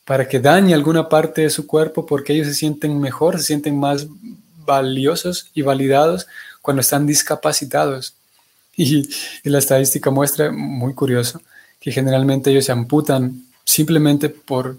para 0.07 0.25
que 0.25 0.39
dañe 0.39 0.73
alguna 0.73 1.09
parte 1.09 1.41
de 1.41 1.49
su 1.49 1.67
cuerpo 1.67 2.05
porque 2.05 2.31
ellos 2.31 2.47
se 2.47 2.53
sienten 2.53 2.97
mejor, 2.97 3.37
se 3.39 3.43
sienten 3.43 3.77
más 3.77 4.07
valiosos 4.65 5.51
y 5.53 5.63
validados 5.63 6.27
cuando 6.61 6.79
están 6.79 7.05
discapacitados. 7.05 8.13
Y, 8.77 9.09
la 9.43 9.59
estadística 9.59 10.09
muestra, 10.09 10.49
muy 10.49 10.93
curioso, 10.93 11.41
que 11.81 11.91
generalmente 11.91 12.51
ellos 12.51 12.63
se 12.63 12.71
amputan 12.71 13.43
simplemente 13.65 14.29
por, 14.29 14.77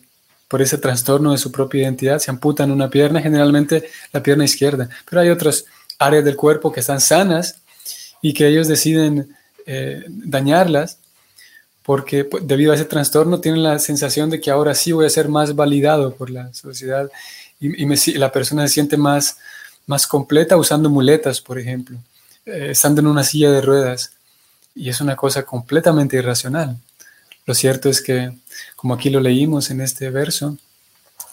por 0.48 0.62
ese 0.62 0.78
trastorno 0.78 1.32
de 1.32 1.38
su 1.38 1.52
propia 1.52 1.82
identidad, 1.82 2.20
se 2.20 2.30
amputan 2.30 2.70
una 2.70 2.88
pierna, 2.88 3.20
generalmente 3.20 3.84
la 4.14 4.22
pierna 4.22 4.46
izquierda, 4.46 4.88
pero 5.08 5.20
hay 5.20 5.28
otras 5.28 5.66
áreas 5.98 6.24
del 6.24 6.36
cuerpo 6.36 6.72
que 6.72 6.80
están 6.80 7.02
sanas 7.02 7.60
y 8.22 8.32
que 8.32 8.48
ellos 8.48 8.66
deciden 8.66 9.36
eh, 9.66 10.04
dañarlas 10.08 10.98
porque 11.88 12.26
pues, 12.26 12.46
debido 12.46 12.72
a 12.72 12.74
ese 12.74 12.84
trastorno 12.84 13.40
tienen 13.40 13.62
la 13.62 13.78
sensación 13.78 14.28
de 14.28 14.42
que 14.42 14.50
ahora 14.50 14.74
sí 14.74 14.92
voy 14.92 15.06
a 15.06 15.08
ser 15.08 15.30
más 15.30 15.56
validado 15.56 16.14
por 16.14 16.28
la 16.28 16.52
sociedad 16.52 17.10
y, 17.58 18.18
la 18.18 18.30
persona 18.30 18.68
se 18.68 18.74
siente 18.74 18.98
más, 18.98 19.38
más 19.86 20.06
completa 20.06 20.58
usando 20.58 20.90
muletas, 20.90 21.40
por 21.40 21.58
ejemplo, 21.58 21.96
eh, 22.44 22.72
estando 22.72 23.00
en 23.00 23.06
una 23.06 23.24
silla 23.24 23.50
de 23.50 23.62
ruedas. 23.62 24.12
Y 24.74 24.90
es 24.90 25.00
una 25.00 25.16
cosa 25.16 25.44
completamente 25.44 26.18
irracional. 26.18 26.76
Lo 27.46 27.54
cierto 27.54 27.88
es 27.88 28.02
que, 28.02 28.32
como 28.76 28.92
aquí 28.92 29.08
lo 29.08 29.20
leímos 29.20 29.70
en 29.70 29.80
este 29.80 30.10
verso, 30.10 30.58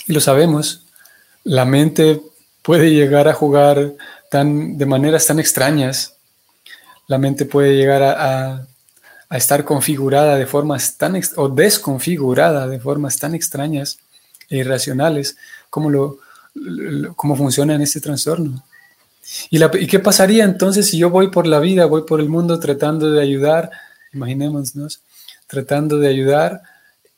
y 0.08 0.13
lo 0.13 0.22
sabemos, 0.22 0.86
la 1.44 1.65
mente 1.65 2.22
puede 2.62 2.91
llegar 2.91 3.28
a 3.28 3.34
jugar 3.34 3.91
tan, 4.32 4.78
de 4.78 4.86
maneras 4.86 5.28
tan 5.28 5.38
extrañas. 5.38 6.13
La 7.08 7.18
mente 7.18 7.44
puede 7.44 7.76
llegar 7.76 8.04
a 8.04 8.65
a 8.65 8.65
estar 9.32 9.66
configurada 9.66 10.36
de 10.36 10.46
formas 10.46 10.98
tan 10.98 11.20
o 11.36 11.50
desconfigurada 11.50 12.68
de 12.68 12.80
formas 12.80 13.18
tan 13.18 13.36
extrañas 13.36 14.00
e 14.50 14.58
irracionales 14.58 15.38
como 15.70 15.90
lo, 15.90 16.20
como 17.16 17.36
funciona 17.36 17.76
en 17.76 17.82
este 17.82 18.00
trastorno. 18.00 18.64
¿Y, 19.50 19.58
la, 19.58 19.72
¿Y 19.74 19.88
qué 19.88 20.00
pasaría 20.00 20.44
entonces 20.44 20.88
si 20.88 20.98
yo 20.98 21.10
voy 21.10 21.30
por 21.30 21.48
la 21.48 21.60
vida, 21.60 21.86
voy 21.86 22.04
por 22.04 22.22
el 22.22 22.30
mundo 22.30 22.60
tratando 22.60 23.12
de 23.12 23.22
ayudar, 23.22 23.72
imaginémonos, 24.14 25.02
tratando 25.48 25.98
de 25.98 26.08
ayudar 26.08 26.62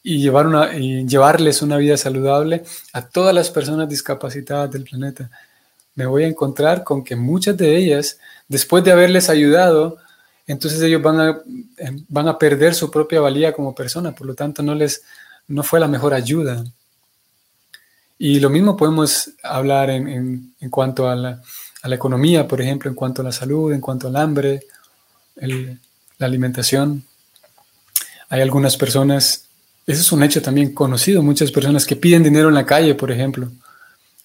y, 0.01 0.19
llevar 0.19 0.47
una, 0.47 0.77
y 0.77 1.05
llevarles 1.05 1.61
una 1.61 1.77
vida 1.77 1.97
saludable 1.97 2.63
a 2.93 3.01
todas 3.07 3.35
las 3.35 3.49
personas 3.49 3.89
discapacitadas 3.89 4.71
del 4.71 4.83
planeta? 4.83 5.29
Me 5.95 6.05
voy 6.05 6.23
a 6.23 6.27
encontrar 6.27 6.83
con 6.83 7.03
que 7.03 7.15
muchas 7.15 7.57
de 7.57 7.75
ellas, 7.75 8.19
después 8.47 8.83
de 8.83 8.91
haberles 8.91 9.29
ayudado, 9.29 9.97
entonces 10.47 10.81
ellos 10.81 11.01
van 11.01 11.19
a, 11.19 11.41
em, 11.77 12.05
van 12.07 12.29
a 12.29 12.37
perder 12.37 12.73
su 12.73 12.89
propia 12.89 13.19
valía 13.19 13.53
como 13.53 13.75
persona, 13.75 14.13
por 14.13 14.25
lo 14.25 14.33
tanto 14.33 14.63
no 14.63 14.73
les 14.73 15.03
no 15.47 15.63
fue 15.63 15.79
la 15.79 15.87
mejor 15.87 16.13
ayuda. 16.13 16.63
Y 18.17 18.39
lo 18.39 18.49
mismo 18.49 18.75
podemos 18.75 19.31
hablar 19.43 19.89
en, 19.89 20.53
cuanto 20.69 21.09
a 21.09 21.15
la, 21.15 21.41
economía, 21.83 22.47
por 22.47 22.61
ejemplo, 22.61 22.89
en 22.89 22.95
cuanto 22.95 23.21
a 23.21 23.25
la 23.25 23.31
salud, 23.31 23.71
en 23.71 23.79
cuanto 23.79 24.07
al 24.07 24.15
hambre, 24.17 24.65
la 25.35 26.25
alimentación. 26.25 27.03
Hay 28.29 28.41
algunas 28.41 28.75
personas, 28.75 29.45
eso 29.85 30.01
es 30.01 30.11
un 30.11 30.23
hecho 30.23 30.41
también 30.41 30.73
conocido, 30.73 31.23
muchas 31.23 31.51
personas 31.51 31.85
que 31.85 31.95
piden 31.95 32.23
dinero 32.23 32.49
en 32.49 32.55
la 32.55 32.65
calle, 32.65 32.95
por 32.95 33.11
ejemplo. 33.11 33.49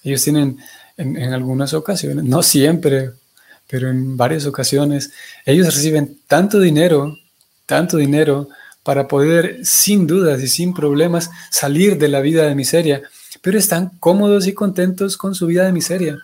Ellos 0.03 0.25
tienen 0.25 0.59
en 0.97 1.33
algunas 1.33 1.73
ocasiones, 1.75 2.25
no 2.25 2.43
siempre, 2.43 3.13
pero 3.73 3.89
en 3.89 4.19
varias 4.19 4.45
ocasiones 4.45 5.13
ellos 5.47 5.75
reciben 5.75 6.19
tanto 6.27 6.61
dinero, 6.61 7.17
tanto 7.65 7.97
dinero 7.97 8.51
para 8.83 9.09
poder 9.09 9.65
sin 9.65 10.07
dudas 10.07 10.43
y 10.43 10.49
sin 10.49 10.75
problemas 10.75 11.31
salir 11.51 11.97
de 11.97 12.09
la 12.09 12.21
vida 12.21 12.45
de 12.45 12.55
miseria, 12.55 13.01
pero 13.41 13.59
están 13.59 13.93
cómodos 13.99 14.47
y 14.47 14.53
contentos 14.53 15.17
con 15.17 15.35
su 15.35 15.47
vida 15.47 15.65
de 15.65 15.73
miseria 15.73 16.19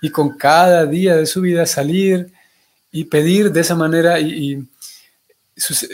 y 0.00 0.08
con 0.08 0.38
cada 0.38 0.86
día 0.86 1.14
de 1.14 1.26
su 1.26 1.42
vida 1.42 1.66
salir 1.66 2.32
y 2.90 3.04
pedir 3.04 3.52
de 3.52 3.60
esa 3.60 3.74
manera 3.74 4.18
y, 4.18 4.66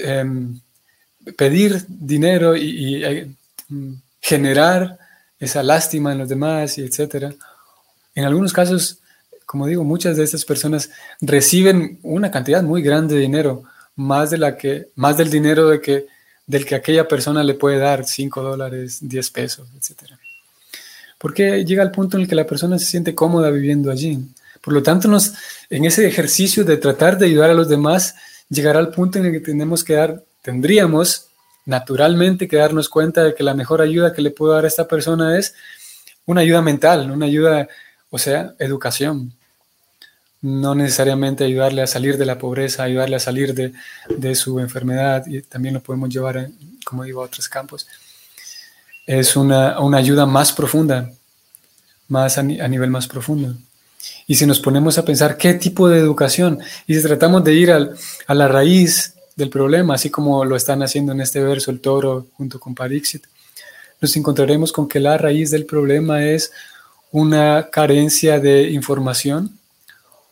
em, 0.04 0.60
pedir 1.36 1.84
dinero 1.88 2.54
y, 2.56 3.04
eh, 3.04 3.30
generar 4.20 4.96
esa 5.40 5.64
lástima 5.64 6.12
en 6.12 6.18
los 6.18 6.28
demás 6.28 6.78
y 6.78 6.82
etcétera. 6.82 7.34
En 8.14 8.24
algunos 8.24 8.52
casos 8.52 8.99
como 9.50 9.66
digo, 9.66 9.82
muchas 9.82 10.16
de 10.16 10.22
estas 10.22 10.44
personas 10.44 10.90
reciben 11.20 11.98
una 12.04 12.30
cantidad 12.30 12.62
muy 12.62 12.82
grande 12.82 13.16
de 13.16 13.22
dinero, 13.22 13.64
más, 13.96 14.30
de 14.30 14.38
la 14.38 14.56
que, 14.56 14.90
más 14.94 15.16
del 15.16 15.28
dinero 15.28 15.68
de 15.68 15.80
que, 15.80 16.06
del 16.46 16.64
que 16.64 16.76
aquella 16.76 17.08
persona 17.08 17.42
le 17.42 17.54
puede 17.54 17.78
dar, 17.78 18.04
5 18.04 18.42
dólares, 18.42 18.98
10 19.00 19.30
pesos, 19.30 19.68
etc. 19.76 20.12
Porque 21.18 21.64
llega 21.64 21.82
al 21.82 21.90
punto 21.90 22.16
en 22.16 22.22
el 22.22 22.28
que 22.28 22.36
la 22.36 22.46
persona 22.46 22.78
se 22.78 22.84
siente 22.84 23.12
cómoda 23.12 23.50
viviendo 23.50 23.90
allí. 23.90 24.20
Por 24.60 24.72
lo 24.72 24.84
tanto, 24.84 25.10
en 25.68 25.84
ese 25.84 26.06
ejercicio 26.06 26.62
de 26.62 26.76
tratar 26.76 27.18
de 27.18 27.26
ayudar 27.26 27.50
a 27.50 27.54
los 27.54 27.68
demás, 27.68 28.14
llegará 28.48 28.78
al 28.78 28.92
punto 28.92 29.18
en 29.18 29.26
el 29.26 29.32
que 29.32 29.40
tenemos 29.40 29.82
que 29.82 29.94
dar, 29.94 30.22
tendríamos 30.42 31.26
naturalmente 31.66 32.46
que 32.46 32.58
darnos 32.58 32.88
cuenta 32.88 33.24
de 33.24 33.34
que 33.34 33.42
la 33.42 33.54
mejor 33.54 33.82
ayuda 33.82 34.12
que 34.12 34.22
le 34.22 34.30
puedo 34.30 34.52
dar 34.52 34.64
a 34.64 34.68
esta 34.68 34.86
persona 34.86 35.36
es 35.36 35.54
una 36.24 36.42
ayuda 36.42 36.62
mental, 36.62 37.10
una 37.10 37.26
ayuda, 37.26 37.66
o 38.10 38.18
sea, 38.18 38.54
educación. 38.60 39.34
No 40.42 40.74
necesariamente 40.74 41.44
ayudarle 41.44 41.82
a 41.82 41.86
salir 41.86 42.16
de 42.16 42.26
la 42.26 42.38
pobreza, 42.38 42.82
ayudarle 42.82 43.16
a 43.16 43.20
salir 43.20 43.54
de, 43.54 44.34
su 44.34 44.58
enfermedad, 44.58 45.26
y 45.26 45.42
también 45.42 45.74
lo 45.74 45.82
podemos 45.82 46.08
llevar, 46.08 46.48
como 46.84 47.04
digo, 47.04 47.22
a 47.22 47.26
otros 47.26 47.48
campos. 47.48 47.86
Es 49.06 49.36
una, 49.36 49.80
una 49.80 49.98
ayuda 49.98 50.24
más 50.24 50.52
profunda, 50.52 51.10
más 52.08 52.38
a, 52.38 52.42
nivel 52.42 52.90
más 52.90 53.06
profundo. 53.06 53.54
Y 54.26 54.34
si 54.34 54.46
nos 54.46 54.60
ponemos 54.60 54.96
a 54.96 55.04
pensar 55.04 55.36
qué 55.36 55.54
tipo 55.54 55.88
de 55.88 55.98
educación, 55.98 56.58
y 56.86 56.94
si 56.94 57.02
tratamos 57.02 57.44
de 57.44 57.54
ir 57.54 57.70
a 57.70 58.34
la 58.34 58.48
raíz 58.48 59.14
del 59.36 59.50
problema, 59.50 59.94
así 59.94 60.10
como 60.10 60.44
lo 60.44 60.56
están 60.56 60.82
haciendo 60.82 61.12
en 61.12 61.20
este 61.20 61.42
verso 61.42 61.70
el 61.70 61.80
toro 61.80 62.28
junto 62.36 62.58
con 62.58 62.74
Parixit, 62.74 63.24
nos 64.00 64.16
encontraremos 64.16 64.72
con 64.72 64.88
que 64.88 65.00
la 65.00 65.18
raíz 65.18 65.50
del 65.50 65.66
problema 65.66 66.24
es 66.24 66.52
una 67.10 67.68
carencia 67.70 68.38
de 68.38 68.70
información, 68.70 69.58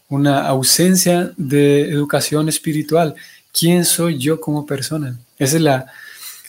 una 0.09 0.47
ausencia 0.49 1.33
de 1.37 1.83
educación 1.91 2.49
espiritual. 2.49 3.15
¿Quién 3.53 3.85
soy 3.85 4.19
yo 4.19 4.41
como 4.41 4.67
persona? 4.67 5.19
Ese 5.39 5.59
es 5.59 5.65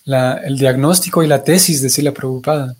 el 0.06 0.58
diagnóstico 0.58 1.24
y 1.24 1.28
la 1.28 1.44
tesis 1.44 1.82
de 1.82 1.90
Sila 1.90 2.14
Prabhupada. 2.14 2.76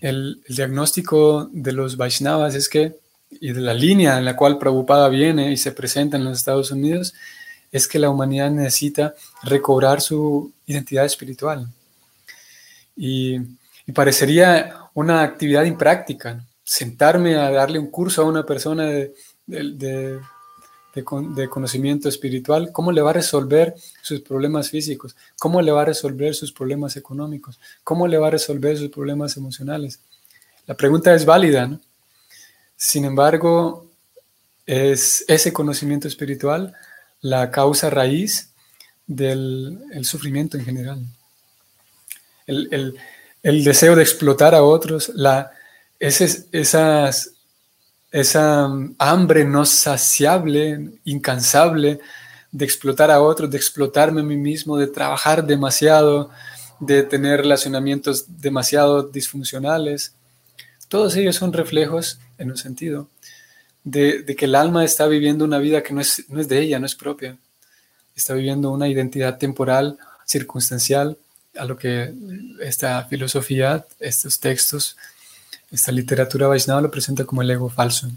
El, 0.00 0.40
el, 0.48 0.56
diagnóstico 0.56 1.48
de 1.52 1.72
los 1.72 1.96
Vaishnavas 1.96 2.54
es 2.54 2.68
que, 2.68 2.96
y 3.30 3.52
de 3.52 3.60
la 3.60 3.74
línea 3.74 4.18
en 4.18 4.24
la 4.24 4.34
cual 4.34 4.58
Prabhupada 4.58 5.08
viene 5.08 5.52
y 5.52 5.56
se 5.56 5.72
presenta 5.72 6.16
en 6.16 6.24
los 6.24 6.38
Estados 6.38 6.70
Unidos, 6.70 7.12
es 7.72 7.86
que 7.86 7.98
la 7.98 8.10
humanidad 8.10 8.50
necesita 8.50 9.14
recobrar 9.42 10.00
su 10.00 10.52
identidad 10.66 11.04
espiritual. 11.04 11.68
Y, 12.96 13.38
parecería 13.94 14.76
una 14.94 15.22
actividad 15.22 15.64
impráctica, 15.64 16.44
sentarme 16.62 17.34
a 17.34 17.50
darle 17.50 17.80
un 17.80 17.90
curso 17.90 18.22
a 18.22 18.24
una 18.24 18.46
persona 18.46 18.84
de, 18.84 19.14
de, 19.50 20.20
de, 20.94 21.48
conocimiento 21.48 22.08
espiritual, 22.08 22.70
¿cómo 22.72 22.92
le 22.92 23.00
va 23.00 23.10
a 23.10 23.14
resolver 23.14 23.74
sus 24.02 24.20
problemas 24.20 24.70
físicos? 24.70 25.14
¿Cómo 25.38 25.62
le 25.62 25.72
va 25.72 25.82
a 25.82 25.86
resolver 25.86 26.34
sus 26.34 26.52
problemas 26.52 26.96
económicos? 26.96 27.60
¿Cómo 27.84 28.08
le 28.08 28.18
va 28.18 28.28
a 28.28 28.32
resolver 28.32 28.76
sus 28.76 28.90
problemas 28.90 29.36
emocionales? 29.36 30.00
La 30.66 30.74
pregunta 30.74 31.14
es 31.14 31.24
válida. 31.24 31.78
Sin 32.76 33.04
embargo, 33.04 33.86
es 34.66 35.24
ese 35.28 35.52
conocimiento 35.52 36.08
espiritual 36.08 36.74
la 37.20 37.50
causa 37.50 37.90
raíz 37.90 38.50
del 39.06 39.78
sufrimiento 40.02 40.56
en 40.56 40.64
general. 40.64 41.04
El, 42.46 42.94
deseo 43.64 43.96
de 43.96 44.02
explotar 44.02 44.54
a 44.54 44.62
otros, 44.62 45.10
la, 45.14 45.52
ese, 45.98 46.46
esas, 46.52 47.32
esa 48.10 48.68
hambre 48.98 49.44
no 49.44 49.64
saciable, 49.64 50.90
incansable 51.04 52.00
de 52.52 52.64
explotar 52.64 53.10
a 53.10 53.20
otros, 53.20 53.50
de 53.50 53.56
explotarme 53.56 54.22
a 54.22 54.24
mí 54.24 54.36
mismo, 54.36 54.76
de 54.76 54.88
trabajar 54.88 55.44
demasiado, 55.46 56.30
de 56.80 57.02
tener 57.02 57.40
relacionamientos 57.40 58.24
demasiado 58.40 59.04
disfuncionales. 59.04 60.14
Todos 60.88 61.14
ellos 61.16 61.36
son 61.36 61.52
reflejos, 61.52 62.18
en 62.38 62.50
un 62.50 62.56
sentido, 62.56 63.08
de, 63.84 64.24
que 64.36 64.46
el 64.46 64.54
alma 64.54 64.84
está 64.84 65.06
viviendo 65.06 65.44
una 65.44 65.58
vida 65.58 65.82
que 65.82 65.94
no 65.94 66.00
es, 66.00 66.24
no 66.28 66.40
es 66.40 66.48
de 66.48 66.60
ella, 66.60 66.78
no 66.78 66.86
es 66.86 66.96
propia. 66.96 67.36
Está 68.16 68.34
viviendo 68.34 68.70
una 68.70 68.88
identidad 68.88 69.38
temporal, 69.38 69.98
circunstancial, 70.26 71.16
a 71.56 71.64
lo 71.64 71.76
que 71.76 72.12
esta 72.60 73.04
filosofía, 73.04 73.84
estos 73.98 74.40
textos, 74.40 74.96
esta 75.70 75.92
literatura 75.92 76.46
Vaishnava 76.46 76.80
lo 76.80 76.90
presenta 76.90 77.24
como 77.24 77.42
el 77.42 77.50
ego 77.50 77.68
falso. 77.68 78.08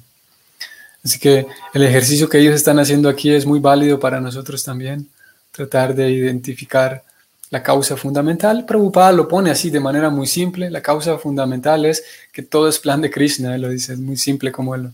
Así 1.03 1.19
que 1.19 1.45
el 1.73 1.83
ejercicio 1.83 2.29
que 2.29 2.39
ellos 2.39 2.55
están 2.55 2.79
haciendo 2.79 3.09
aquí 3.09 3.31
es 3.31 3.45
muy 3.45 3.59
válido 3.59 3.99
para 3.99 4.21
nosotros 4.21 4.63
también, 4.63 5.09
tratar 5.51 5.93
de 5.93 6.09
identificar 6.11 7.03
la 7.49 7.61
causa 7.61 7.97
fundamental. 7.97 8.65
Prabhupada 8.65 9.11
lo 9.11 9.27
pone 9.27 9.51
así 9.51 9.69
de 9.69 9.79
manera 9.79 10.09
muy 10.09 10.25
simple. 10.25 10.71
La 10.71 10.81
causa 10.81 11.17
fundamental 11.17 11.85
es 11.85 12.03
que 12.31 12.41
todo 12.41 12.67
es 12.67 12.79
plan 12.79 13.01
de 13.01 13.11
Krishna, 13.11 13.53
él 13.53 13.61
lo 13.61 13.69
dice, 13.69 13.93
es 13.93 13.99
muy 13.99 14.17
simple 14.17 14.51
como 14.51 14.73
él 14.75 14.91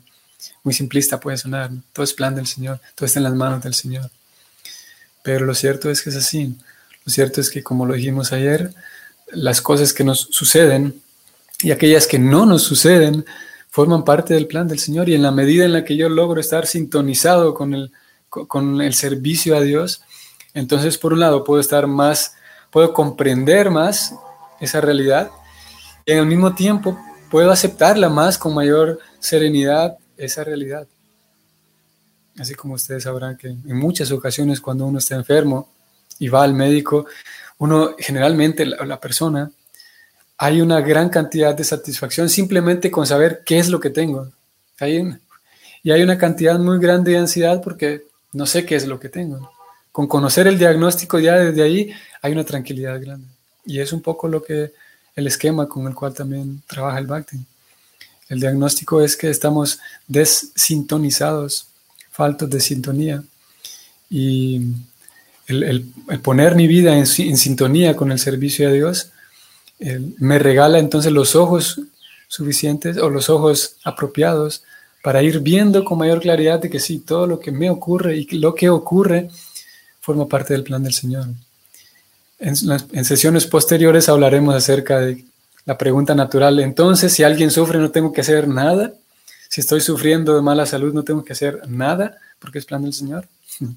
muy 0.63 0.73
simplista 0.73 1.19
puede 1.19 1.37
sonar, 1.37 1.71
todo 1.93 2.03
es 2.03 2.13
plan 2.13 2.35
del 2.35 2.47
Señor, 2.47 2.79
todo 2.95 3.05
está 3.05 3.19
en 3.19 3.23
las 3.23 3.33
manos 3.33 3.63
del 3.63 3.73
Señor. 3.73 4.09
Pero 5.23 5.45
lo 5.45 5.53
cierto 5.53 5.89
es 5.89 6.01
que 6.01 6.09
es 6.09 6.15
así. 6.15 6.55
Lo 7.05 7.11
cierto 7.11 7.41
es 7.41 7.49
que, 7.49 7.63
como 7.63 7.85
lo 7.85 7.93
dijimos 7.93 8.31
ayer, 8.31 8.73
las 9.31 9.61
cosas 9.61 9.93
que 9.93 10.03
nos 10.03 10.21
suceden 10.31 11.01
y 11.61 11.71
aquellas 11.71 12.07
que 12.07 12.19
no 12.19 12.45
nos 12.45 12.63
suceden 12.63 13.25
forman 13.69 14.03
parte 14.03 14.33
del 14.33 14.47
plan 14.47 14.67
del 14.67 14.79
Señor 14.79 15.09
y 15.09 15.15
en 15.15 15.21
la 15.21 15.31
medida 15.31 15.65
en 15.65 15.73
la 15.73 15.83
que 15.83 15.95
yo 15.95 16.09
logro 16.09 16.39
estar 16.39 16.65
sintonizado 16.65 17.53
con 17.53 17.73
el, 17.73 17.91
con 18.29 18.81
el 18.81 18.93
servicio 18.93 19.55
a 19.55 19.61
Dios, 19.61 20.01
entonces 20.53 20.97
por 20.97 21.13
un 21.13 21.19
lado 21.19 21.43
puedo 21.43 21.61
estar 21.61 21.87
más, 21.87 22.33
puedo 22.71 22.93
comprender 22.93 23.69
más 23.69 24.15
esa 24.59 24.81
realidad 24.81 25.29
y 26.05 26.13
al 26.13 26.25
mismo 26.25 26.55
tiempo 26.55 26.97
puedo 27.29 27.51
aceptarla 27.51 28.09
más 28.09 28.37
con 28.37 28.53
mayor 28.53 28.99
serenidad 29.19 29.97
esa 30.17 30.43
realidad. 30.43 30.87
Así 32.39 32.55
como 32.55 32.75
ustedes 32.75 33.03
sabrán 33.03 33.37
que 33.37 33.47
en 33.47 33.77
muchas 33.77 34.11
ocasiones 34.11 34.61
cuando 34.61 34.85
uno 34.85 34.99
está 34.99 35.15
enfermo 35.15 35.69
y 36.19 36.29
va 36.29 36.43
al 36.43 36.53
médico, 36.53 37.05
uno 37.57 37.95
generalmente, 37.97 38.65
la, 38.65 38.99
persona, 38.99 39.51
hay 40.41 40.61
una 40.61 40.79
gran 40.79 41.09
cantidad 41.09 41.53
de 41.53 41.65
satisfacción 41.65 42.29
simplemente 42.29 42.89
con 42.89 43.05
saber 43.05 43.43
qué 43.45 43.59
es 43.59 43.67
lo 43.67 43.81
que 43.81 43.89
tengo. 43.89 44.31
y 44.79 45.91
hay 45.91 46.01
una 46.01 46.17
cantidad 46.17 46.57
muy 46.57 46.79
grande 46.79 47.11
de 47.11 47.17
ansiedad 47.17 47.61
porque 47.61 48.03
no 48.31 48.45
sé 48.45 48.65
qué 48.65 48.75
es 48.75 48.87
lo 48.87 49.01
que 49.01 49.09
tengo. 49.09 49.51
Con 49.91 50.07
conocer 50.07 50.47
el 50.47 50.57
diagnóstico 50.57 51.19
ya 51.19 51.35
desde 51.35 51.61
ahí 51.61 51.91
hay 52.21 52.31
una 52.31 52.45
tranquilidad 52.45 53.01
grande. 53.01 53.27
Y 53.65 53.81
es 53.81 53.91
un 53.91 54.01
poco 54.01 54.29
lo 54.29 54.41
que 54.41 54.71
el 55.13 55.27
esquema 55.27 55.67
con 55.67 55.85
el 55.87 55.93
cual 55.93 56.13
también 56.13 56.61
trabaja 56.67 56.99
el 56.99 57.07
Bhakti. 57.07 57.37
El 58.29 58.39
diagnóstico 58.39 59.01
es 59.01 59.17
que 59.17 59.29
estamos 59.29 59.79
desintonizados, 60.07 61.67
faltos 62.11 62.49
de 62.49 62.61
sintonía. 62.61 63.21
Y 64.09 64.61
el, 65.47 65.91
poner 66.23 66.55
mi 66.55 66.67
vida 66.67 66.95
en, 66.95 67.05
sintonía 67.05 67.97
con 67.97 68.13
el 68.13 68.19
servicio 68.19 68.69
de 68.69 68.75
Dios 68.75 69.11
me 69.79 70.39
regala 70.39 70.79
entonces 70.79 71.11
los 71.11 71.35
ojos 71.35 71.81
suficientes 72.27 72.97
o 72.97 73.09
los 73.09 73.29
ojos 73.29 73.77
apropiados 73.83 74.63
para 75.01 75.23
ir 75.23 75.39
viendo 75.39 75.85
con 75.85 75.97
mayor 75.97 76.19
claridad 76.19 76.59
de 76.59 76.69
que 76.69 76.79
sí, 76.79 76.99
todo 76.99 77.25
lo 77.25 77.39
que 77.39 77.51
me 77.51 77.69
ocurre 77.69 78.17
y 78.17 78.25
lo 78.37 78.53
que 78.53 78.69
ocurre 78.69 79.29
forma 80.01 80.27
parte 80.27 80.53
del 80.53 80.63
plan 80.63 80.83
del 80.83 80.93
Señor. 80.93 81.27
en 82.39 83.05
sesiones 83.05 83.45
posteriores 83.47 84.09
hablaremos 84.09 84.55
acerca 84.55 84.99
de 84.99 85.23
la 85.69 85.77
pregunta 85.77 86.15
natural. 86.15 86.59
Entonces, 86.59 87.13
si 87.13 87.21
alguien 87.21 87.51
sufre, 87.51 87.77
no 87.77 87.91
tengo 87.91 88.11
que 88.11 88.21
hacer 88.21 88.47
nada. 88.47 88.93
Si 89.49 89.61
estoy 89.61 89.81
sufriendo 89.81 90.35
de 90.35 90.41
mala 90.41 90.65
salud, 90.65 90.93
no 90.93 91.03
tengo 91.03 91.23
que 91.23 91.33
hacer 91.33 91.61
nada 91.69 92.17
porque 92.39 92.57
es 92.57 92.65
plan 92.65 92.81
del 92.81 92.93
Señor. 92.93 93.27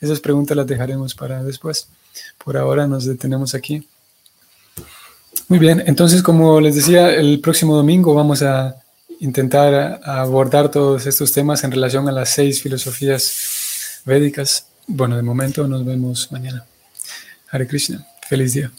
Esas 0.00 0.20
preguntas 0.20 0.54
las 0.54 0.66
dejaremos 0.66 1.14
para 1.14 1.42
después. 1.42 1.88
Por 2.44 2.58
ahora 2.58 2.86
nos 2.86 3.06
detenemos 3.06 3.54
aquí. 3.54 3.88
Muy 5.50 5.58
bien, 5.58 5.82
entonces 5.84 6.22
como 6.22 6.60
les 6.60 6.76
decía, 6.76 7.12
el 7.12 7.40
próximo 7.40 7.74
domingo 7.74 8.14
vamos 8.14 8.40
a 8.40 8.76
intentar 9.18 10.00
abordar 10.04 10.70
todos 10.70 11.08
estos 11.08 11.32
temas 11.32 11.64
en 11.64 11.72
relación 11.72 12.08
a 12.08 12.12
las 12.12 12.28
seis 12.28 12.62
filosofías 12.62 14.00
védicas. 14.04 14.66
Bueno, 14.86 15.16
de 15.16 15.22
momento 15.22 15.66
nos 15.66 15.84
vemos 15.84 16.30
mañana. 16.30 16.64
Hare 17.50 17.66
Krishna, 17.66 18.06
feliz 18.28 18.54
día. 18.54 18.70